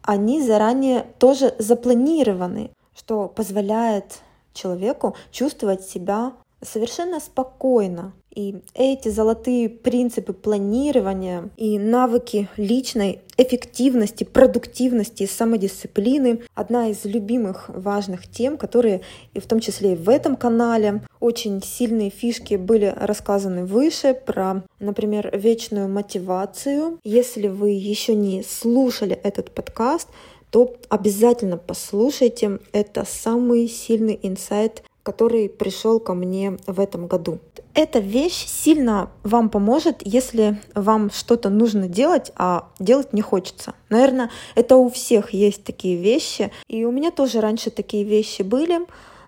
они 0.02 0.42
заранее 0.42 1.06
тоже 1.20 1.56
запланированы, 1.58 2.70
что 2.94 3.30
позволяет 3.30 4.20
человеку 4.54 5.16
чувствовать 5.32 5.86
себя 5.86 6.34
совершенно 6.62 7.20
спокойно, 7.20 8.14
и 8.34 8.62
эти 8.74 9.10
золотые 9.10 9.68
принципы 9.68 10.32
планирования 10.32 11.50
и 11.58 11.78
навыки 11.78 12.48
личной 12.56 13.20
эффективности, 13.38 14.24
продуктивности 14.24 15.24
и 15.24 15.28
самодисциплины— 15.28 16.42
одна 16.56 16.88
из 16.90 17.04
любимых 17.04 17.70
важных 17.70 18.30
тем, 18.30 18.58
которые 18.58 19.02
и 19.34 19.40
в 19.40 19.48
том 19.48 19.60
числе 19.60 19.94
и 19.94 19.98
в 19.98 20.08
этом 20.10 20.38
канале 20.38 21.02
очень 21.20 21.62
сильные 21.62 22.10
фишки 22.10 22.56
были 22.56 22.94
рассказаны 22.96 23.66
выше 23.66 24.14
про, 24.14 24.64
например, 24.80 25.30
вечную 25.38 25.90
мотивацию. 25.90 27.00
Если 27.04 27.48
вы 27.48 27.72
еще 27.72 28.16
не 28.16 28.44
слушали 28.44 29.20
этот 29.24 29.52
подкаст, 29.52 30.08
то 30.52 30.76
обязательно 30.90 31.58
послушайте. 31.58 32.60
Это 32.74 33.06
самый 33.06 33.68
сильный 33.68 34.20
инсайт 34.22 34.84
который 35.04 35.50
пришел 35.50 36.00
ко 36.00 36.14
мне 36.14 36.58
в 36.68 36.80
этом 36.80 37.08
году. 37.08 37.40
Эта 37.74 38.00
вещь 38.00 38.46
сильно 38.48 39.10
вам 39.24 39.50
поможет, 39.50 40.02
если 40.04 40.60
вам 40.76 41.10
что-то 41.10 41.50
нужно 41.50 41.88
делать, 41.88 42.32
а 42.36 42.70
делать 42.80 43.14
не 43.14 43.22
хочется. 43.22 43.74
Наверное, 43.90 44.30
это 44.56 44.76
у 44.76 44.90
всех 44.90 45.34
есть 45.34 45.64
такие 45.64 45.96
вещи. 45.96 46.52
И 46.68 46.84
у 46.84 46.92
меня 46.92 47.12
тоже 47.12 47.40
раньше 47.40 47.70
такие 47.70 48.04
вещи 48.04 48.42
были, 48.42 48.82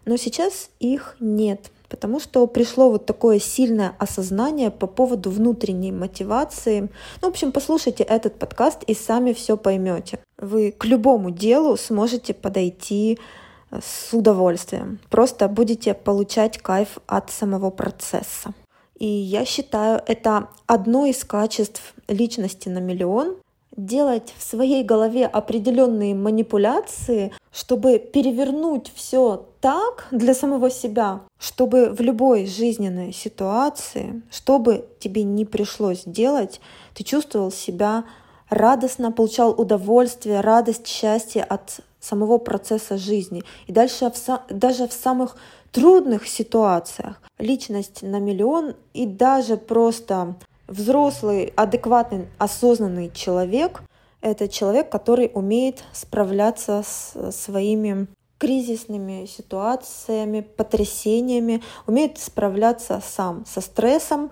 но 0.05 0.17
сейчас 0.17 0.69
их 0.79 1.15
нет 1.19 1.71
потому 1.93 2.19
что 2.19 2.47
пришло 2.47 2.89
вот 2.89 3.05
такое 3.05 3.37
сильное 3.37 3.95
осознание 3.99 4.71
по 4.71 4.87
поводу 4.87 5.29
внутренней 5.29 5.91
мотивации. 5.91 6.89
Ну, 7.21 7.27
в 7.27 7.29
общем, 7.29 7.51
послушайте 7.51 8.03
этот 8.03 8.39
подкаст 8.39 8.81
и 8.87 8.95
сами 8.95 9.31
все 9.31 9.57
поймете. 9.57 10.17
Вы 10.39 10.71
к 10.71 10.85
любому 10.85 11.29
делу 11.29 11.77
сможете 11.77 12.33
подойти 12.33 13.19
с 13.81 14.13
удовольствием. 14.13 14.99
Просто 15.09 15.47
будете 15.47 15.93
получать 15.93 16.57
кайф 16.57 16.97
от 17.07 17.31
самого 17.31 17.69
процесса. 17.69 18.53
И 18.97 19.05
я 19.05 19.45
считаю, 19.45 20.01
это 20.07 20.49
одно 20.67 21.05
из 21.05 21.23
качеств 21.23 21.93
личности 22.07 22.69
на 22.69 22.79
миллион 22.79 23.35
делать 23.75 24.33
в 24.37 24.43
своей 24.43 24.83
голове 24.83 25.25
определенные 25.25 26.13
манипуляции, 26.13 27.33
чтобы 27.51 27.97
перевернуть 27.97 28.91
все 28.95 29.47
так 29.61 30.07
для 30.11 30.33
самого 30.33 30.69
себя, 30.69 31.21
чтобы 31.39 31.89
в 31.89 32.01
любой 32.01 32.45
жизненной 32.45 33.13
ситуации, 33.13 34.21
чтобы 34.29 34.85
тебе 34.99 35.23
не 35.23 35.45
пришлось 35.45 36.03
делать, 36.05 36.61
ты 36.93 37.03
чувствовал 37.03 37.51
себя 37.51 38.05
радостно, 38.49 39.11
получал 39.11 39.51
удовольствие, 39.59 40.41
радость, 40.41 40.87
счастье 40.87 41.43
от 41.43 41.79
самого 42.03 42.37
процесса 42.37 42.97
жизни. 42.97 43.43
И 43.67 43.71
дальше 43.71 44.11
в, 44.11 44.53
даже 44.53 44.87
в 44.87 44.93
самых 44.93 45.37
трудных 45.71 46.27
ситуациях 46.27 47.21
личность 47.39 48.03
на 48.03 48.19
миллион 48.19 48.75
и 48.93 49.05
даже 49.05 49.57
просто 49.57 50.35
взрослый, 50.67 51.53
адекватный, 51.55 52.27
осознанный 52.37 53.11
человек— 53.13 53.81
это 54.21 54.47
человек, 54.47 54.89
который 54.89 55.29
умеет 55.33 55.83
справляться 55.91 56.83
с 56.85 57.31
своими 57.31 58.07
кризисными 58.37 59.25
ситуациями, 59.25 60.41
потрясениями, 60.41 61.61
умеет 61.87 62.17
справляться 62.19 63.01
сам 63.05 63.45
со 63.45 63.61
стрессом 63.61 64.31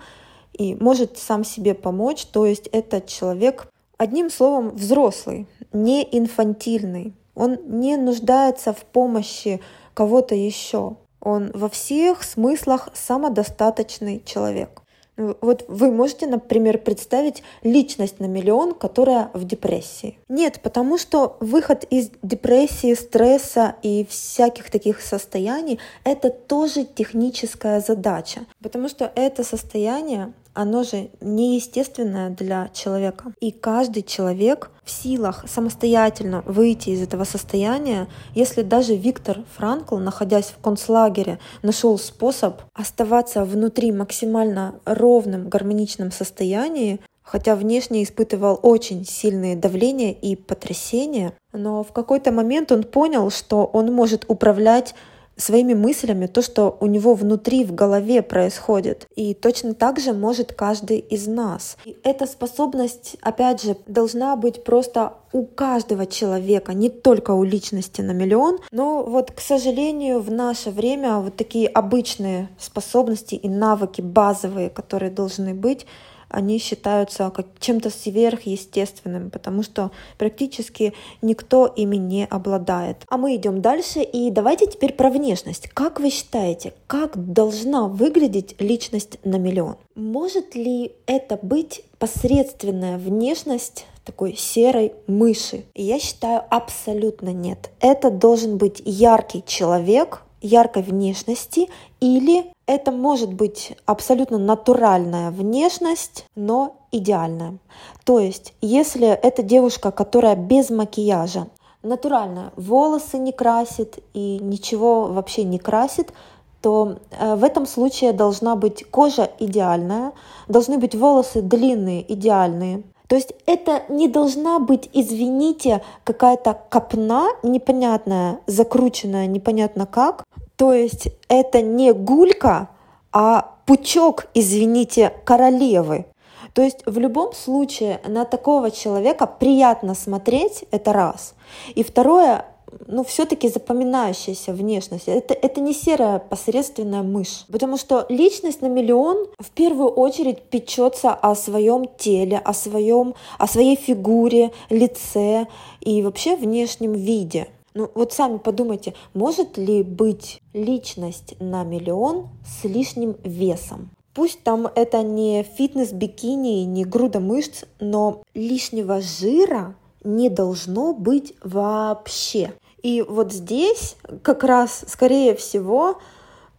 и 0.53 0.75
может 0.75 1.17
сам 1.17 1.43
себе 1.43 1.73
помочь. 1.73 2.25
То 2.25 2.45
есть 2.45 2.67
это 2.71 3.01
человек, 3.01 3.67
одним 3.97 4.29
словом, 4.29 4.69
взрослый, 4.75 5.47
не 5.73 6.07
инфантильный. 6.09 7.13
Он 7.35 7.57
не 7.65 7.97
нуждается 7.97 8.73
в 8.73 8.83
помощи 8.85 9.61
кого-то 9.93 10.35
еще. 10.35 10.97
Он 11.19 11.51
во 11.53 11.69
всех 11.69 12.23
смыслах 12.23 12.89
самодостаточный 12.93 14.21
человек. 14.25 14.81
Ну, 15.17 15.37
вот 15.41 15.65
вы 15.67 15.91
можете, 15.91 16.25
например, 16.25 16.79
представить 16.79 17.43
личность 17.61 18.19
на 18.19 18.25
миллион, 18.25 18.73
которая 18.73 19.29
в 19.33 19.43
депрессии. 19.43 20.17
Нет, 20.29 20.61
потому 20.63 20.97
что 20.97 21.37
выход 21.41 21.83
из 21.83 22.09
депрессии, 22.23 22.93
стресса 22.95 23.75
и 23.83 24.05
всяких 24.09 24.71
таких 24.71 25.01
состояний— 25.01 25.79
это 26.05 26.29
тоже 26.29 26.85
техническая 26.85 27.81
задача. 27.81 28.41
Потому 28.63 28.87
что 28.89 29.11
это 29.13 29.43
состояние 29.43 30.33
оно 30.53 30.83
же 30.83 31.09
неестественное 31.21 32.29
для 32.29 32.69
человека. 32.73 33.33
И 33.39 33.51
каждый 33.51 34.03
человек 34.03 34.71
в 34.83 34.91
силах 34.91 35.45
самостоятельно 35.47 36.43
выйти 36.45 36.89
из 36.89 37.01
этого 37.01 37.23
состояния, 37.23 38.07
если 38.35 38.61
даже 38.61 38.95
Виктор 38.95 39.43
Франкл, 39.55 39.97
находясь 39.97 40.47
в 40.47 40.61
концлагере, 40.61 41.39
нашел 41.61 41.97
способ 41.97 42.61
оставаться 42.73 43.45
внутри 43.45 43.91
максимально 43.91 44.75
ровным, 44.85 45.49
гармоничном 45.49 46.11
состоянии, 46.11 46.99
хотя 47.23 47.55
внешне 47.55 48.03
испытывал 48.03 48.59
очень 48.61 49.05
сильные 49.05 49.55
давления 49.55 50.11
и 50.11 50.35
потрясения, 50.35 51.33
но 51.53 51.83
в 51.83 51.93
какой-то 51.93 52.31
момент 52.31 52.71
он 52.71 52.83
понял, 52.83 53.29
что 53.29 53.65
он 53.65 53.93
может 53.93 54.25
управлять 54.27 54.95
своими 55.37 55.73
мыслями 55.73 56.27
то, 56.27 56.41
что 56.41 56.77
у 56.79 56.85
него 56.85 57.13
внутри 57.13 57.65
в 57.65 57.73
голове 57.73 58.21
происходит. 58.21 59.07
И 59.15 59.33
точно 59.33 59.73
так 59.73 59.99
же 59.99 60.13
может 60.13 60.53
каждый 60.53 60.99
из 60.99 61.27
нас. 61.27 61.77
И 61.85 61.97
эта 62.03 62.25
способность, 62.27 63.17
опять 63.21 63.63
же, 63.63 63.75
должна 63.87 64.35
быть 64.35 64.63
просто 64.63 65.13
у 65.33 65.45
каждого 65.45 66.05
человека, 66.05 66.73
не 66.73 66.89
только 66.89 67.31
у 67.31 67.43
личности 67.43 68.01
на 68.01 68.11
миллион. 68.11 68.59
Но 68.71 69.03
вот, 69.03 69.31
к 69.31 69.39
сожалению, 69.39 70.19
в 70.19 70.31
наше 70.31 70.69
время 70.71 71.17
вот 71.17 71.35
такие 71.35 71.67
обычные 71.67 72.49
способности 72.59 73.35
и 73.35 73.49
навыки 73.49 74.01
базовые, 74.01 74.69
которые 74.69 75.11
должны 75.11 75.53
быть, 75.53 75.85
они 76.31 76.57
считаются 76.57 77.29
как 77.29 77.47
чем-то 77.59 77.89
сверхъестественным, 77.89 79.29
потому 79.29 79.63
что 79.63 79.91
практически 80.17 80.93
никто 81.21 81.67
ими 81.67 81.97
не 81.97 82.25
обладает. 82.25 82.97
А 83.09 83.17
мы 83.17 83.35
идем 83.35 83.61
дальше, 83.61 84.01
и 84.01 84.31
давайте 84.31 84.67
теперь 84.67 84.93
про 84.93 85.09
внешность. 85.09 85.69
Как 85.69 85.99
вы 85.99 86.09
считаете, 86.09 86.73
как 86.87 87.33
должна 87.33 87.87
выглядеть 87.87 88.55
личность 88.59 89.19
на 89.23 89.37
миллион? 89.37 89.75
Может 89.95 90.55
ли 90.55 90.93
это 91.05 91.37
быть 91.41 91.83
посредственная 91.99 92.97
внешность 92.97 93.85
такой 94.05 94.35
серой 94.35 94.93
мыши? 95.07 95.65
я 95.75 95.99
считаю, 95.99 96.43
абсолютно 96.49 97.29
нет. 97.33 97.69
Это 97.79 98.09
должен 98.09 98.57
быть 98.57 98.81
яркий 98.85 99.43
человек, 99.45 100.23
яркой 100.41 100.83
внешности 100.83 101.69
или 101.99 102.51
это 102.65 102.91
может 102.91 103.33
быть 103.33 103.75
абсолютно 103.85 104.37
натуральная 104.37 105.31
внешность, 105.31 106.25
но 106.35 106.77
идеальная. 106.91 107.57
То 108.05 108.19
есть, 108.19 108.53
если 108.61 109.07
это 109.07 109.43
девушка, 109.43 109.91
которая 109.91 110.35
без 110.35 110.69
макияжа, 110.69 111.47
натуральная, 111.83 112.51
волосы 112.55 113.17
не 113.17 113.31
красит 113.31 113.99
и 114.13 114.39
ничего 114.39 115.07
вообще 115.07 115.43
не 115.43 115.59
красит, 115.59 116.13
то 116.61 116.97
э, 117.09 117.35
в 117.35 117.43
этом 117.43 117.65
случае 117.65 118.13
должна 118.13 118.55
быть 118.55 118.85
кожа 118.89 119.31
идеальная, 119.39 120.13
должны 120.47 120.77
быть 120.77 120.95
волосы 120.95 121.41
длинные, 121.41 122.11
идеальные. 122.13 122.83
То 123.11 123.17
есть 123.17 123.33
это 123.45 123.83
не 123.89 124.07
должна 124.07 124.59
быть, 124.59 124.89
извините, 124.93 125.81
какая-то 126.05 126.57
копна 126.69 127.27
непонятная, 127.43 128.39
закрученная 128.47 129.27
непонятно 129.27 129.85
как, 129.85 130.23
то 130.55 130.71
есть 130.71 131.09
это 131.27 131.61
не 131.61 131.91
гулька, 131.91 132.69
а 133.11 133.55
пучок, 133.65 134.27
извините, 134.33 135.11
королевы. 135.25 136.05
То 136.53 136.61
есть 136.61 136.83
в 136.85 136.99
любом 136.99 137.33
случае 137.33 137.99
на 138.07 138.23
такого 138.23 138.71
человека 138.71 139.27
приятно 139.27 139.93
смотреть, 139.93 140.63
это 140.71 140.93
раз. 140.93 141.33
И 141.75 141.83
второе, 141.83 142.45
ну, 142.87 143.03
все-таки 143.03 143.49
запоминающаяся 143.49 144.53
внешность. 144.53 145.07
Это, 145.07 145.33
это 145.33 145.61
не 145.61 145.73
серая 145.73 146.19
посредственная 146.19 147.03
мышь. 147.03 147.45
Потому 147.51 147.77
что 147.77 148.05
личность 148.09 148.61
на 148.61 148.67
миллион 148.67 149.27
в 149.39 149.51
первую 149.51 149.89
очередь 149.89 150.41
печется 150.43 151.13
о 151.13 151.35
своем 151.35 151.87
теле, 151.97 152.37
о, 152.37 152.53
своем, 152.53 153.15
о 153.37 153.47
своей 153.47 153.75
фигуре, 153.75 154.51
лице 154.69 155.47
и 155.79 156.01
вообще 156.01 156.35
внешнем 156.35 156.93
виде. 156.93 157.47
Ну 157.73 157.89
вот 157.95 158.11
сами 158.11 158.37
подумайте, 158.37 158.93
может 159.13 159.57
ли 159.57 159.81
быть 159.81 160.41
личность 160.53 161.35
на 161.39 161.63
миллион 161.63 162.27
с 162.45 162.65
лишним 162.65 163.15
весом? 163.23 163.89
Пусть 164.13 164.43
там 164.43 164.67
это 164.75 165.03
не 165.03 165.43
фитнес-бикини, 165.43 166.65
не 166.65 166.83
груда 166.83 167.21
мышц, 167.21 167.63
но 167.79 168.23
лишнего 168.33 168.99
жира 168.99 169.75
не 170.03 170.29
должно 170.29 170.93
быть 170.93 171.33
вообще. 171.43 172.53
И 172.83 173.01
вот 173.01 173.31
здесь 173.31 173.95
как 174.23 174.43
раз, 174.43 174.83
скорее 174.87 175.35
всего, 175.35 175.99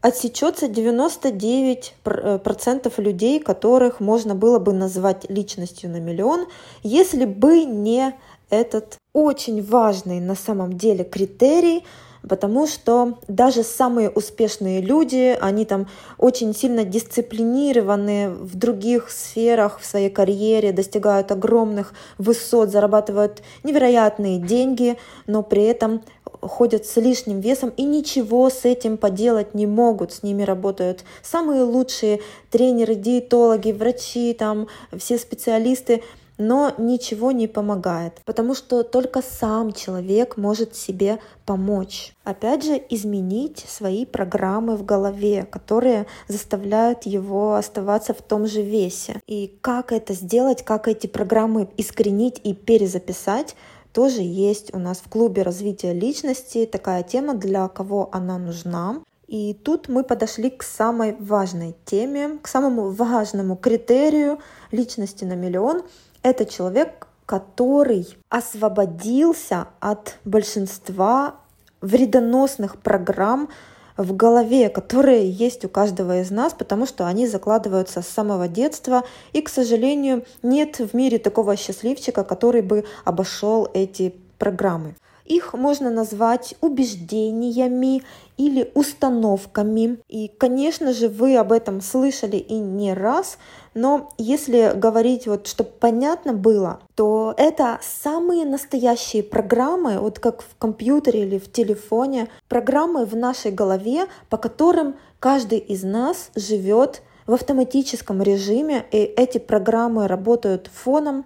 отсечется 0.01 0.67
99% 0.67 1.93
э, 2.05 3.03
людей, 3.03 3.41
которых 3.41 4.01
можно 4.01 4.35
было 4.35 4.59
бы 4.59 4.73
назвать 4.73 5.31
личностью 5.31 5.91
на 5.91 6.01
миллион, 6.01 6.47
если 6.83 7.25
бы 7.25 7.65
не 7.65 8.15
этот 8.51 8.99
очень 9.13 9.63
важный 9.63 10.21
на 10.21 10.35
самом 10.35 10.77
деле 10.77 11.05
критерий, 11.05 11.85
потому 12.29 12.67
что 12.67 13.19
даже 13.29 13.63
самые 13.63 14.11
успешные 14.11 14.81
люди, 14.81 15.37
они 15.41 15.65
там 15.65 15.89
очень 16.19 16.55
сильно 16.55 16.85
дисциплинированы 16.85 18.31
в 18.31 18.57
других 18.57 19.11
сферах 19.11 19.81
в 19.81 19.85
своей 19.85 20.11
карьере, 20.11 20.73
достигают 20.73 21.33
огромных 21.33 21.95
высот, 22.19 22.71
зарабатывают 22.71 23.43
невероятные 23.65 24.39
деньги, 24.39 24.97
но 25.27 25.43
при 25.43 25.65
этом 25.65 26.03
ходят 26.41 26.87
с 26.87 26.97
лишним 26.97 27.41
весом 27.41 27.73
и 27.77 27.85
ничего 27.85 28.51
с 28.51 28.65
этим 28.65 28.97
поделать 28.97 29.55
не 29.55 29.67
могут. 29.67 30.13
С 30.13 30.23
ними 30.23 30.43
работают 30.43 31.05
самые 31.23 31.63
лучшие 31.63 32.21
тренеры, 32.51 32.95
диетологи, 32.95 33.73
врачи, 33.73 34.35
там 34.35 34.69
все 34.97 35.19
специалисты– 35.19 36.03
но 36.43 36.75
ничего 36.77 37.31
не 37.31 37.47
помогает, 37.47 38.21
потому 38.25 38.55
что 38.55 38.83
только 38.83 39.23
сам 39.23 39.73
человек 39.73 40.37
может 40.37 40.75
себе 40.75 41.21
помочь. 41.47 42.15
Опять 42.25 42.65
же, 42.65 42.83
изменить 42.91 43.65
свои 43.69 44.05
программы 44.05 44.77
в 44.77 44.85
голове, 44.85 45.45
которые 45.45 46.07
заставляют 46.27 47.05
его 47.05 47.55
оставаться 47.55 48.13
в 48.13 48.23
том 48.23 48.49
же 48.49 48.63
весе. 48.63 49.21
И 49.29 49.57
как 49.61 49.93
это 49.93 50.15
сделать, 50.15 50.65
как 50.65 50.89
эти 50.89 51.07
программы 51.07 51.69
искоренить 51.77 52.41
и 52.43 52.55
перезаписать, 52.55 53.55
тоже 53.93 54.23
есть 54.23 54.75
у 54.75 54.79
нас 54.79 54.99
в 54.99 55.09
клубе 55.09 55.43
развития 55.43 55.93
личности 55.93 56.67
такая 56.67 57.05
тема, 57.05 57.35
для 57.35 57.69
кого 57.69 58.09
она 58.11 58.39
нужна. 58.39 59.01
И 59.29 59.55
тут 59.55 59.89
мы 59.89 60.03
подошли 60.03 60.51
к 60.51 60.65
самой 60.65 61.15
важной 61.21 61.77
теме, 61.85 62.39
к 62.43 62.49
самому 62.49 62.91
важному 62.91 63.55
критерию 63.57 64.41
личности 64.73 65.25
на 65.25 65.35
миллион— 65.35 65.83
это 66.23 66.45
человек, 66.45 67.07
который 67.27 68.07
освободился 68.29 69.69
от 69.81 70.19
большинства 70.25 71.37
вредоносных 71.81 72.77
программ 72.77 73.49
в 73.97 74.17
голове, 74.17 74.69
которые 74.69 75.31
есть 75.31 75.65
у 75.65 75.69
каждого 75.69 76.21
из 76.21 76.31
нас, 76.31 76.55
потому 76.55 76.87
что 76.87 77.07
они 77.07 77.27
закладываются 77.27 78.03
с 78.03 78.09
самого 78.09 78.49
детства. 78.49 79.05
И, 79.33 79.43
к 79.43 79.49
сожалению, 79.49 80.25
нет 80.43 80.79
в 80.79 80.95
мире 80.95 81.19
такого 81.19 81.57
счастливчика, 81.57 82.25
который 82.25 82.63
бы 82.63 82.85
обошел 83.05 83.69
эти 83.75 84.15
программы. 84.39 84.95
Их 85.25 85.55
можно 85.55 85.91
назвать 85.91 86.55
убеждениями 86.61 88.03
или 88.37 88.71
установками. 88.75 89.99
И, 90.09 90.29
конечно 90.29 90.93
же, 90.93 91.09
вы 91.09 91.37
об 91.37 91.53
этом 91.53 91.81
слышали 91.81 92.37
и 92.37 92.55
не 92.55 92.93
раз, 92.93 93.39
но 93.75 94.11
если 94.19 94.73
говорить, 94.77 95.27
вот, 95.27 95.47
чтобы 95.47 95.71
понятно 95.81 96.33
было, 96.33 96.81
то 96.95 97.35
это 97.37 97.79
самые 97.83 98.45
настоящие 98.45 99.23
программы, 99.23 99.99
вот 99.99 100.19
как 100.19 100.43
в 100.43 100.57
компьютере 100.59 101.23
или 101.23 101.39
в 101.39 101.51
телефоне, 101.51 102.29
программы 102.49 103.07
в 103.07 103.17
нашей 103.17 103.51
голове, 103.51 104.07
по 104.29 104.37
которым 104.37 104.97
каждый 105.21 105.59
из 105.59 105.83
нас 105.83 106.31
живет 106.35 107.03
в 107.27 107.35
автоматическом 107.35 108.23
режиме, 108.23 108.85
и 108.91 108.99
эти 108.99 109.39
программы 109.39 110.07
работают 110.09 110.69
фоном, 110.73 111.25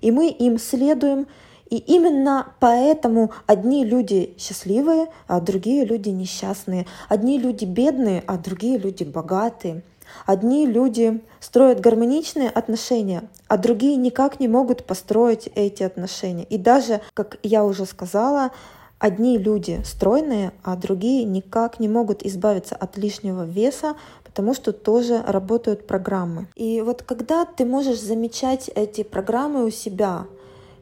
и 0.00 0.10
мы 0.10 0.28
им 0.28 0.58
следуем, 0.58 1.26
и 1.68 1.78
именно 1.78 2.52
поэтому 2.60 3.32
одни 3.46 3.84
люди 3.84 4.34
счастливые, 4.38 5.08
а 5.26 5.40
другие 5.40 5.84
люди 5.84 6.10
несчастные. 6.10 6.86
Одни 7.08 7.38
люди 7.38 7.64
бедные, 7.64 8.22
а 8.26 8.38
другие 8.38 8.78
люди 8.78 9.02
богатые. 9.02 9.82
Одни 10.26 10.66
люди 10.66 11.22
строят 11.40 11.80
гармоничные 11.80 12.50
отношения, 12.50 13.28
а 13.48 13.56
другие 13.56 13.96
никак 13.96 14.40
не 14.40 14.48
могут 14.48 14.84
построить 14.84 15.48
эти 15.54 15.82
отношения. 15.82 16.44
И 16.44 16.58
даже, 16.58 17.00
как 17.14 17.38
я 17.42 17.64
уже 17.64 17.86
сказала, 17.86 18.50
одни 18.98 19.38
люди 19.38 19.80
стройные, 19.84 20.52
а 20.62 20.76
другие 20.76 21.24
никак 21.24 21.80
не 21.80 21.88
могут 21.88 22.24
избавиться 22.24 22.74
от 22.74 22.96
лишнего 22.96 23.44
веса, 23.44 23.94
потому 24.24 24.54
что 24.54 24.72
тоже 24.72 25.22
работают 25.26 25.86
программы. 25.86 26.48
И 26.54 26.80
вот 26.82 27.02
когда 27.02 27.44
ты 27.44 27.64
можешь 27.64 28.00
замечать 28.00 28.70
эти 28.74 29.02
программы 29.02 29.64
у 29.64 29.70
себя, 29.70 30.26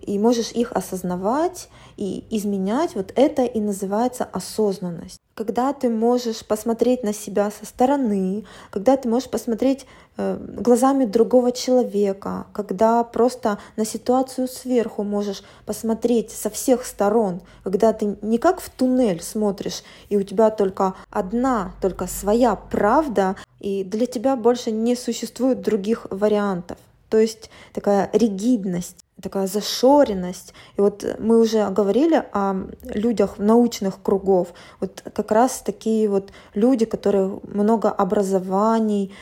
и 0.07 0.19
можешь 0.19 0.53
их 0.53 0.73
осознавать 0.73 1.69
и 1.97 2.25
изменять, 2.31 2.95
вот 2.95 3.13
это 3.17 3.45
и 3.45 3.61
называется 3.61 4.25
осознанность. 4.25 5.21
Когда 5.35 5.73
ты 5.73 5.89
можешь 5.89 6.45
посмотреть 6.45 7.03
на 7.03 7.13
себя 7.13 7.51
со 7.51 7.67
стороны, 7.67 8.45
когда 8.71 8.97
ты 8.97 9.09
можешь 9.09 9.29
посмотреть 9.29 9.85
э, 10.17 10.39
глазами 10.39 11.07
другого 11.07 11.51
человека, 11.51 12.47
когда 12.53 13.03
просто 13.03 13.59
на 13.77 13.85
ситуацию 13.85 14.47
сверху 14.47 15.03
можешь 15.03 15.43
посмотреть 15.67 16.31
со 16.31 16.51
всех 16.51 16.85
сторон, 16.85 17.41
когда 17.65 17.93
ты 17.93 18.17
не 18.23 18.39
как 18.39 18.61
в 18.61 18.71
туннель 18.71 19.23
смотришь, 19.23 19.83
и 20.09 20.17
у 20.17 20.23
тебя 20.23 20.51
только 20.51 20.95
одна, 21.11 21.73
только 21.81 22.07
своя 22.07 22.55
правда, 22.55 23.35
и 23.59 23.83
для 23.83 24.07
тебя 24.07 24.37
больше 24.37 24.71
не 24.71 24.95
существует 24.95 25.63
других 25.63 26.07
вариантов. 26.11 26.79
То 27.11 27.19
есть 27.19 27.51
такая 27.73 28.09
ригидность 28.13 29.04
такая 29.25 29.47
зашоренность. 29.47 30.55
И 30.77 30.81
вот 30.81 31.05
мы 31.19 31.41
уже 31.41 31.69
говорили 31.71 32.23
о 32.33 32.55
людях 32.85 33.39
научных 33.39 34.01
кругов. 34.03 34.49
Вот 34.81 35.03
как 35.13 35.33
раз 35.33 35.63
такие 35.65 36.09
вот 36.09 36.31
люди, 36.55 36.85
которые 36.85 37.41
много 37.43 37.91
образований, 37.91 39.13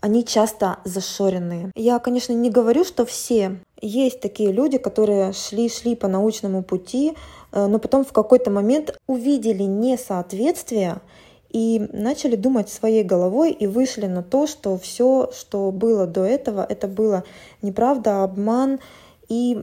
они 0.00 0.24
часто 0.24 0.78
зашоренные. 0.84 1.70
Я, 1.74 1.98
конечно, 1.98 2.32
не 2.32 2.50
говорю, 2.50 2.84
что 2.84 3.04
все. 3.04 3.58
Есть 3.80 4.20
такие 4.20 4.52
люди, 4.52 4.78
которые 4.78 5.32
шли-шли 5.32 5.94
по 5.94 6.08
научному 6.08 6.62
пути, 6.62 7.16
э, 7.52 7.66
но 7.66 7.78
потом 7.78 8.04
в 8.04 8.12
какой-то 8.12 8.50
момент 8.50 8.98
увидели 9.06 9.62
несоответствие 9.62 11.00
и 11.54 11.88
начали 11.92 12.34
думать 12.34 12.68
своей 12.68 13.04
головой 13.04 13.52
и 13.52 13.66
вышли 13.68 14.06
на 14.06 14.22
то, 14.22 14.46
что 14.46 14.76
все, 14.76 15.30
что 15.32 15.70
было 15.70 16.06
до 16.06 16.24
этого, 16.24 16.66
это 16.68 16.88
было 16.88 17.22
неправда, 17.62 18.24
обман. 18.24 18.80
И 19.28 19.58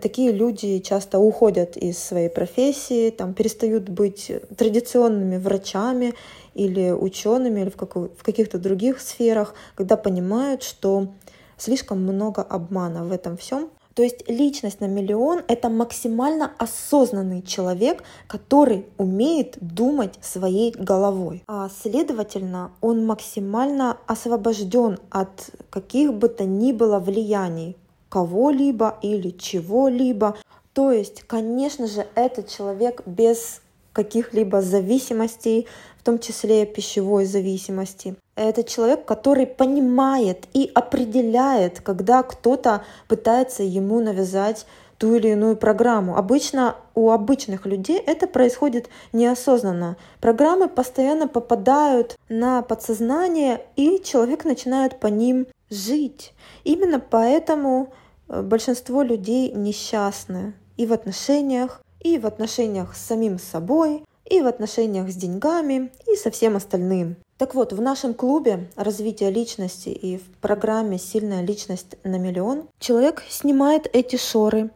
такие 0.00 0.32
люди 0.32 0.78
часто 0.78 1.18
уходят 1.18 1.76
из 1.76 1.98
своей 1.98 2.28
профессии, 2.28 3.10
там, 3.10 3.34
перестают 3.34 3.88
быть 3.88 4.30
традиционными 4.56 5.36
врачами 5.36 6.14
или 6.54 6.90
учеными, 6.90 7.60
или 7.60 7.70
в, 7.70 7.76
как, 7.76 7.96
в 7.96 8.22
каких-то 8.22 8.58
других 8.58 9.00
сферах, 9.00 9.54
когда 9.74 9.96
понимают, 9.96 10.62
что 10.62 11.08
слишком 11.56 12.02
много 12.02 12.42
обмана 12.42 13.04
в 13.04 13.12
этом 13.12 13.36
всем. 13.36 13.70
То 13.94 14.04
есть 14.04 14.28
личность 14.28 14.80
на 14.80 14.86
миллион— 14.86 15.42
это 15.48 15.68
максимально 15.68 16.52
осознанный 16.58 17.42
человек, 17.42 18.04
который 18.28 18.86
умеет 18.98 19.58
думать 19.60 20.14
своей 20.22 20.70
головой. 20.70 21.42
А 21.48 21.68
следовательно, 21.82 22.70
он 22.80 23.04
максимально 23.04 23.98
освобожден 24.06 24.98
от 25.10 25.50
каких 25.70 26.14
бы 26.14 26.28
то 26.28 26.44
ни 26.44 26.72
было 26.72 27.00
влияний 27.00 27.76
кого-либо 28.10 28.98
или 29.00 29.30
чего-либо. 29.30 30.36
То 30.74 30.92
есть, 30.92 31.22
конечно 31.22 31.86
же, 31.86 32.06
этот 32.14 32.48
человек 32.48 33.02
без 33.06 33.62
каких-либо 33.92 34.60
зависимостей, 34.60 35.66
в 35.98 36.04
том 36.04 36.18
числе 36.18 36.66
пищевой 36.66 37.24
зависимости. 37.24 38.16
Это 38.36 38.62
человек, 38.62 39.04
который 39.04 39.46
понимает 39.46 40.44
и 40.54 40.70
определяет, 40.74 41.80
когда 41.80 42.22
кто-то 42.22 42.84
пытается 43.08 43.62
ему 43.62 44.00
навязать 44.00 44.66
ту 44.96 45.14
или 45.14 45.28
иную 45.28 45.56
программу. 45.56 46.16
Обычно 46.16 46.76
у 46.94 47.10
обычных 47.10 47.66
людей 47.66 47.98
это 47.98 48.26
происходит 48.26 48.88
неосознанно. 49.12 49.96
Программы 50.20 50.68
постоянно 50.68 51.26
попадают 51.26 52.16
на 52.28 52.62
подсознание, 52.62 53.64
и 53.76 54.00
человек 54.04 54.44
начинает 54.44 55.00
по 55.00 55.06
ним 55.06 55.46
жить. 55.70 56.34
Именно 56.64 57.00
поэтому 57.00 57.92
большинство 58.30 59.02
людей 59.02 59.52
несчастны 59.52 60.54
и 60.76 60.86
в 60.86 60.92
отношениях, 60.92 61.82
и 62.00 62.18
в 62.18 62.26
отношениях 62.26 62.96
с 62.96 63.04
самим 63.04 63.38
собой, 63.38 64.04
и 64.24 64.40
в 64.40 64.46
отношениях 64.46 65.10
с 65.10 65.14
деньгами, 65.14 65.92
и 66.06 66.16
со 66.16 66.30
всем 66.30 66.56
остальным. 66.56 67.16
Так 67.36 67.54
вот, 67.54 67.72
в 67.72 67.80
нашем 67.80 68.14
клубе 68.14 68.68
развития 68.76 69.30
личности 69.30 69.88
и 69.88 70.18
в 70.18 70.24
программе 70.40 70.98
«Сильная 70.98 71.42
личность 71.42 71.96
на 72.04 72.16
миллион» 72.16 72.68
человек 72.78 73.22
снимает 73.28 73.88
эти 73.92 74.16
шоры, 74.16 74.70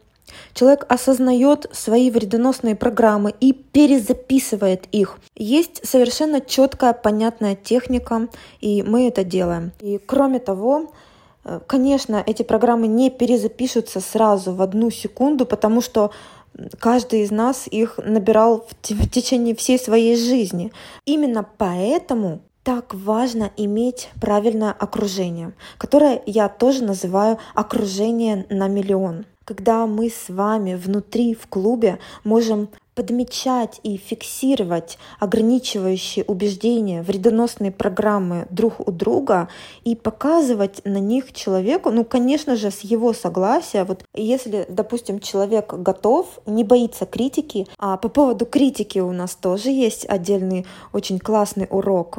Человек 0.53 0.85
осознает 0.89 1.67
свои 1.71 2.09
вредоносные 2.09 2.75
программы 2.75 3.33
и 3.39 3.53
перезаписывает 3.53 4.85
их. 4.91 5.19
Есть 5.35 5.87
совершенно 5.87 6.41
четкая, 6.41 6.93
понятная 6.93 7.55
техника, 7.55 8.27
и 8.59 8.81
мы 8.83 9.07
это 9.07 9.23
делаем. 9.23 9.71
И 9.79 9.99
кроме 10.03 10.39
того, 10.39 10.81
э, 10.81 10.85
конечно, 11.67 12.23
эти 12.25 12.43
программы 12.43 12.87
не 12.87 13.09
перезапишутся 13.09 13.99
сразу 13.99 14.53
в 14.53 14.61
одну 14.61 14.89
секунду, 14.91 15.45
потому 15.45 15.81
что 15.81 16.11
каждый 16.79 17.21
из 17.21 17.31
нас 17.31 17.67
их 17.67 17.99
набирал 18.03 18.65
в 18.67 19.09
течение 19.09 19.55
всей 19.55 19.77
своей 19.77 20.15
жизни. 20.15 20.71
Именно 21.05 21.45
поэтому 21.57 22.41
так 22.63 22.95
важно 22.95 23.51
иметь 23.57 24.09
правильное 24.19 24.71
окружение, 24.71 25.53
которое 25.77 26.23
я 26.25 26.49
тоже 26.49 26.83
называю 26.83 27.37
окружение 27.53 28.45
на 28.49 28.67
миллион. 28.67 29.25
Когда 29.43 29.85
мы 29.85 30.09
с 30.09 30.29
вами 30.29 30.73
внутри 30.73 31.35
в 31.35 31.45
клубе 31.45 31.99
можем 32.23 32.69
подмечать 32.95 33.79
и 33.83 33.97
фиксировать 33.97 34.97
ограничивающие 35.19 36.25
убеждения, 36.25 37.01
вредоносные 37.01 37.71
программы 37.71 38.47
друг 38.49 38.79
у 38.79 38.91
друга 38.91 39.49
и 39.83 39.95
показывать 39.95 40.81
на 40.85 40.97
них 40.97 41.33
человеку, 41.33 41.91
ну, 41.91 42.05
конечно 42.05 42.55
же, 42.55 42.71
с 42.71 42.79
его 42.79 43.13
согласия. 43.13 43.83
Вот 43.83 44.03
если, 44.13 44.65
допустим, 44.69 45.19
человек 45.19 45.73
готов, 45.73 46.39
не 46.45 46.63
боится 46.63 47.05
критики, 47.05 47.67
а 47.77 47.97
по 47.97 48.09
поводу 48.09 48.45
критики 48.45 48.99
у 48.99 49.11
нас 49.11 49.35
тоже 49.35 49.69
есть 49.69 50.05
отдельный 50.07 50.65
очень 50.93 51.19
классный 51.19 51.67
урок 51.69 52.17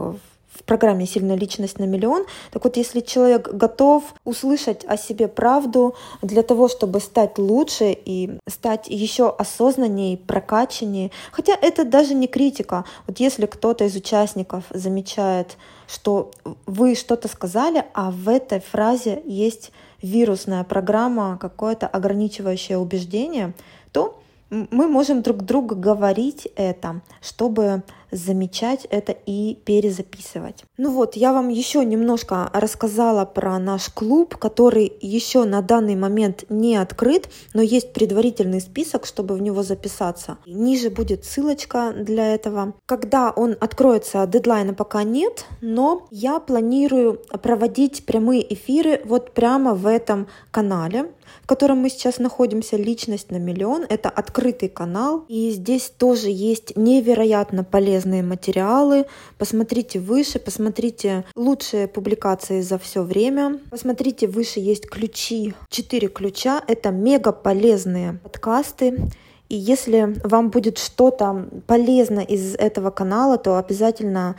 программе 0.67 1.07
«Сильная 1.07 1.37
личность 1.37 1.79
на 1.79 1.85
миллион». 1.85 2.27
Так 2.51 2.65
вот, 2.65 2.77
если 2.77 3.01
человек 3.01 3.49
готов 3.53 4.03
услышать 4.25 4.85
о 4.85 4.97
себе 4.97 5.29
правду 5.29 5.95
для 6.23 6.43
того, 6.43 6.69
чтобы 6.69 7.01
стать 7.01 7.39
лучше 7.39 7.97
и 8.05 8.39
стать 8.49 8.89
еще 8.89 9.31
осознаннее, 9.31 10.19
прокачаннее, 10.19 11.11
хотя 11.33 11.55
это 11.55 11.85
даже 11.85 12.15
не 12.15 12.27
критика. 12.27 12.85
Вот 13.07 13.21
если 13.21 13.47
кто-то 13.47 13.85
из 13.85 13.95
участников 13.97 14.65
замечает, 14.71 15.57
что 15.89 16.31
вы 16.67 16.95
что-то 16.95 17.29
сказали, 17.29 17.85
а 17.95 18.11
в 18.11 18.29
этой 18.29 18.61
фразе 18.61 19.23
есть 19.25 19.73
вирусная 20.03 20.65
программа, 20.65 21.39
какое-то 21.41 21.87
ограничивающее 21.87 22.79
убеждение, 22.79 23.55
то 23.93 24.21
мы 24.51 24.87
можем 24.87 25.23
друг 25.23 25.39
другу 25.39 25.75
говорить 25.75 26.49
это, 26.57 27.01
чтобы 27.21 27.83
замечать 28.11 28.87
это 28.91 29.13
и 29.13 29.55
перезаписывать. 29.65 30.65
Ну 30.77 30.91
вот, 30.91 31.17
я 31.17 31.33
вам 31.33 31.49
еще 31.49 31.85
немножко 31.85 32.51
рассказала 32.53 33.25
про 33.25 33.59
наш 33.59 33.89
клуб, 33.89 34.37
который 34.37 34.93
еще 35.01 35.45
на 35.45 35.63
данный 35.63 35.97
момент 35.97 36.45
не 36.49 36.77
открыт, 36.77 37.29
но 37.55 37.63
есть 37.63 37.93
предварительный 37.93 38.61
список, 38.61 39.07
чтобы 39.07 39.35
в 39.35 39.43
него 39.43 39.63
записаться. 39.63 40.39
Ниже 40.47 40.91
будет 40.91 41.25
ссылочка 41.25 41.93
для 41.93 42.35
этого. 42.35 42.75
Когда 42.87 43.31
он 43.31 43.57
откроется, 43.61 44.27
дедлайна 44.27 44.75
пока 44.75 45.03
нет, 45.03 45.47
но 45.61 46.07
я 46.11 46.39
планирую 46.39 47.21
проводить 47.43 48.05
прямые 48.07 48.55
эфиры 48.55 49.01
вот 49.05 49.33
прямо 49.33 49.75
в 49.75 49.87
этом 49.87 50.29
канале 50.51 51.11
в 51.43 51.47
котором 51.49 51.79
мы 51.79 51.91
сейчас 51.91 52.19
находимся, 52.19 52.77
«Личность 52.77 53.31
на 53.31 53.37
миллион». 53.37 53.85
Это 53.89 54.09
открытый 54.09 54.69
канал, 54.69 55.25
и 55.29 55.51
здесь 55.51 55.93
тоже 55.97 56.29
есть 56.29 56.77
невероятно 56.77 57.65
полезные 57.65 57.96
материалы. 58.05 59.07
Посмотрите 59.39 60.01
выше, 60.01 60.39
посмотрите 60.39 61.25
лучшие 61.35 61.89
публикации 61.89 62.61
за 62.61 62.79
все 62.79 63.03
время. 63.03 63.61
Посмотрите 63.71 64.27
выше, 64.27 64.61
есть 64.61 64.89
ключи, 64.89 65.55
четыре 65.71 66.09
ключа. 66.09 66.63
Это 66.69 66.91
мега 66.91 67.33
полезные 67.33 68.21
подкасты. 68.23 69.11
И 69.49 69.57
если 69.57 70.17
вам 70.25 70.51
будет 70.51 70.79
что-то 70.79 71.49
полезно 71.67 72.21
из 72.21 72.55
этого 72.57 72.91
канала, 72.91 73.39
то 73.39 73.59
обязательно 73.59 74.37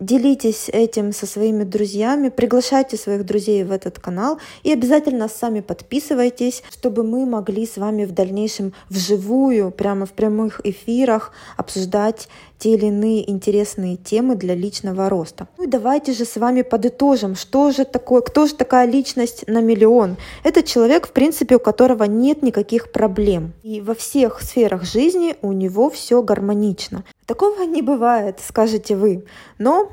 Делитесь 0.00 0.70
этим 0.70 1.12
со 1.12 1.26
своими 1.26 1.62
друзьями, 1.62 2.30
приглашайте 2.30 2.96
своих 2.96 3.26
друзей 3.26 3.64
в 3.64 3.70
этот 3.70 3.98
канал 3.98 4.38
и 4.62 4.72
обязательно 4.72 5.28
сами 5.28 5.60
подписывайтесь, 5.60 6.62
чтобы 6.72 7.04
мы 7.04 7.26
могли 7.26 7.66
с 7.66 7.76
вами 7.76 8.06
в 8.06 8.12
дальнейшем 8.12 8.72
вживую, 8.88 9.70
прямо 9.70 10.06
в 10.06 10.12
прямых 10.12 10.62
эфирах 10.64 11.32
обсуждать 11.58 12.28
те 12.60 12.74
или 12.74 12.86
иные 12.86 13.28
интересные 13.28 13.96
темы 13.96 14.36
для 14.36 14.54
личного 14.54 15.08
роста. 15.08 15.48
Ну 15.58 15.64
и 15.64 15.66
давайте 15.66 16.12
же 16.12 16.24
с 16.24 16.36
вами 16.36 16.62
подытожим, 16.62 17.34
что 17.34 17.70
же 17.72 17.84
такое, 17.84 18.20
кто 18.20 18.46
же 18.46 18.54
такая 18.54 18.86
личность 18.86 19.48
на 19.48 19.60
миллион. 19.60 20.16
Это 20.44 20.62
человек, 20.62 21.08
в 21.08 21.12
принципе, 21.12 21.56
у 21.56 21.58
которого 21.58 22.04
нет 22.04 22.42
никаких 22.42 22.92
проблем. 22.92 23.52
И 23.62 23.80
во 23.80 23.94
всех 23.94 24.42
сферах 24.42 24.84
жизни 24.84 25.36
у 25.42 25.52
него 25.52 25.88
все 25.88 26.22
гармонично. 26.22 27.04
Такого 27.26 27.62
не 27.62 27.80
бывает, 27.80 28.40
скажете 28.46 28.94
вы. 28.94 29.24
Но 29.58 29.90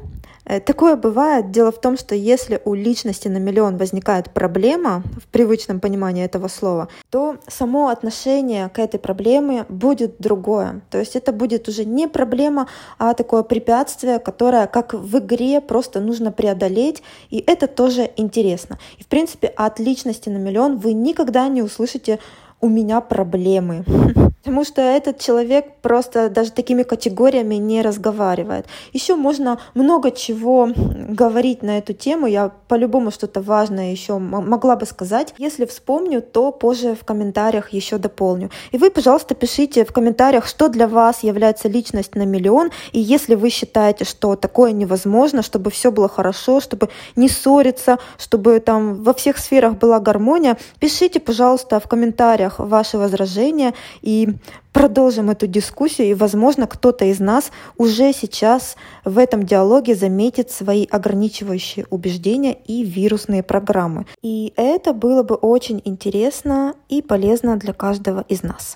такое 0.66 0.96
бывает. 0.96 1.52
Дело 1.52 1.72
в 1.72 1.80
том, 1.82 1.98
что 1.98 2.16
если 2.16 2.62
у 2.66 2.74
личности 2.74 3.28
на 3.28 3.38
миллион 3.38 3.78
возникает 3.78 4.32
проблема 4.32 5.04
в 5.22 5.28
привычном 5.28 5.80
понимании 5.80 6.24
этого 6.24 6.48
слова, 6.48 6.88
то 7.10 7.38
само 7.48 7.90
отношение 7.90 8.70
к 8.70 8.80
этой 8.80 9.00
проблеме 9.00 9.66
будет 9.70 10.16
другое. 10.20 10.82
То 10.90 11.00
есть 11.00 11.16
это 11.16 11.32
будет 11.32 11.68
уже 11.68 11.86
не 11.86 12.08
проблема, 12.08 12.68
а 12.98 13.14
такое 13.14 13.44
препятствие, 13.44 14.20
которое 14.20 14.68
как 14.68 14.94
в 14.94 15.18
игре 15.18 15.62
просто 15.62 16.00
нужно 16.00 16.32
преодолеть, 16.32 17.04
и 17.30 17.44
это 17.46 17.68
тоже 17.68 18.10
интересно. 18.16 18.78
И 18.98 19.04
в 19.04 19.08
принципе 19.08 19.48
от 19.48 19.80
личности 19.80 20.30
на 20.30 20.38
миллион 20.38 20.78
вы 20.78 20.94
никогда 20.94 21.48
не 21.48 21.62
услышите 21.62 22.20
«у 22.62 22.70
меня 22.70 23.02
проблемы». 23.02 23.84
Потому 24.44 24.64
что 24.64 24.82
этот 24.82 25.20
человек 25.20 25.66
просто 25.82 26.30
даже 26.30 26.52
такими 26.52 26.84
категориями 26.84 27.56
не 27.56 27.82
разговаривает. 27.82 28.66
Еще 28.94 29.16
можно 29.16 29.60
много 29.74 30.12
чего 30.12 30.70
говорить 30.76 31.64
на 31.64 31.80
эту 31.80 31.94
тему. 31.94 32.28
Я 32.28 32.52
по-любому 32.68 33.12
что-то 33.12 33.42
важное 33.42 33.92
еще 33.92 34.20
могла 34.20 34.78
бы 34.78 34.86
сказать. 34.86 35.34
Если 35.38 35.66
вспомню, 35.66 36.22
то 36.22 36.52
позже 36.52 36.96
в 36.96 37.04
комментариях 37.04 37.74
еще 37.74 37.98
дополню. 37.98 38.50
И 38.72 38.78
вы, 38.78 38.90
пожалуйста, 38.90 39.36
пишите 39.36 39.84
в 39.84 39.92
комментариях, 39.92 40.48
что 40.48 40.70
для 40.70 40.88
вас 40.88 41.24
является 41.24 41.68
личность 41.68 42.16
на 42.16 42.24
миллион. 42.24 42.72
И 42.94 43.00
если 43.00 43.36
вы 43.36 43.50
считаете, 43.50 44.06
что 44.06 44.36
такое 44.38 44.72
невозможно, 44.72 45.42
чтобы 45.42 45.72
все 45.72 45.92
было 45.92 46.08
хорошо, 46.08 46.62
чтобы 46.62 46.90
не 47.18 47.28
ссориться, 47.28 47.98
чтобы 48.18 48.60
там 48.62 49.04
во 49.04 49.14
всех 49.14 49.40
сферах 49.40 49.74
была 49.74 50.00
гармония, 50.00 50.58
пишите, 50.80 51.20
пожалуйста, 51.20 51.82
в 51.82 51.88
комментариях 51.88 52.60
ваши 52.60 52.98
возражения 52.98 53.74
и 54.02 54.37
продолжим 54.74 55.30
эту 55.30 55.48
дискуссию, 55.48 56.08
и, 56.08 56.14
возможно, 56.14 56.68
кто-то 56.68 57.06
из 57.06 57.20
нас 57.20 57.52
уже 57.78 58.14
сейчас 58.14 58.76
в 59.06 59.18
этом 59.18 59.44
диалоге 59.44 59.96
заметит 59.96 60.52
свои 60.52 60.86
ограничивающие 60.86 61.86
убеждения 61.90 62.54
и 62.54 62.84
вирусные 62.84 63.44
программы. 63.44 64.06
И 64.22 64.54
это 64.56 64.94
было 64.94 65.24
бы 65.24 65.36
очень 65.36 65.82
интересно 65.86 66.76
и 66.90 67.02
полезно 67.02 67.58
для 67.58 67.74
каждого 67.74 68.26
из 68.28 68.44
нас. 68.44 68.76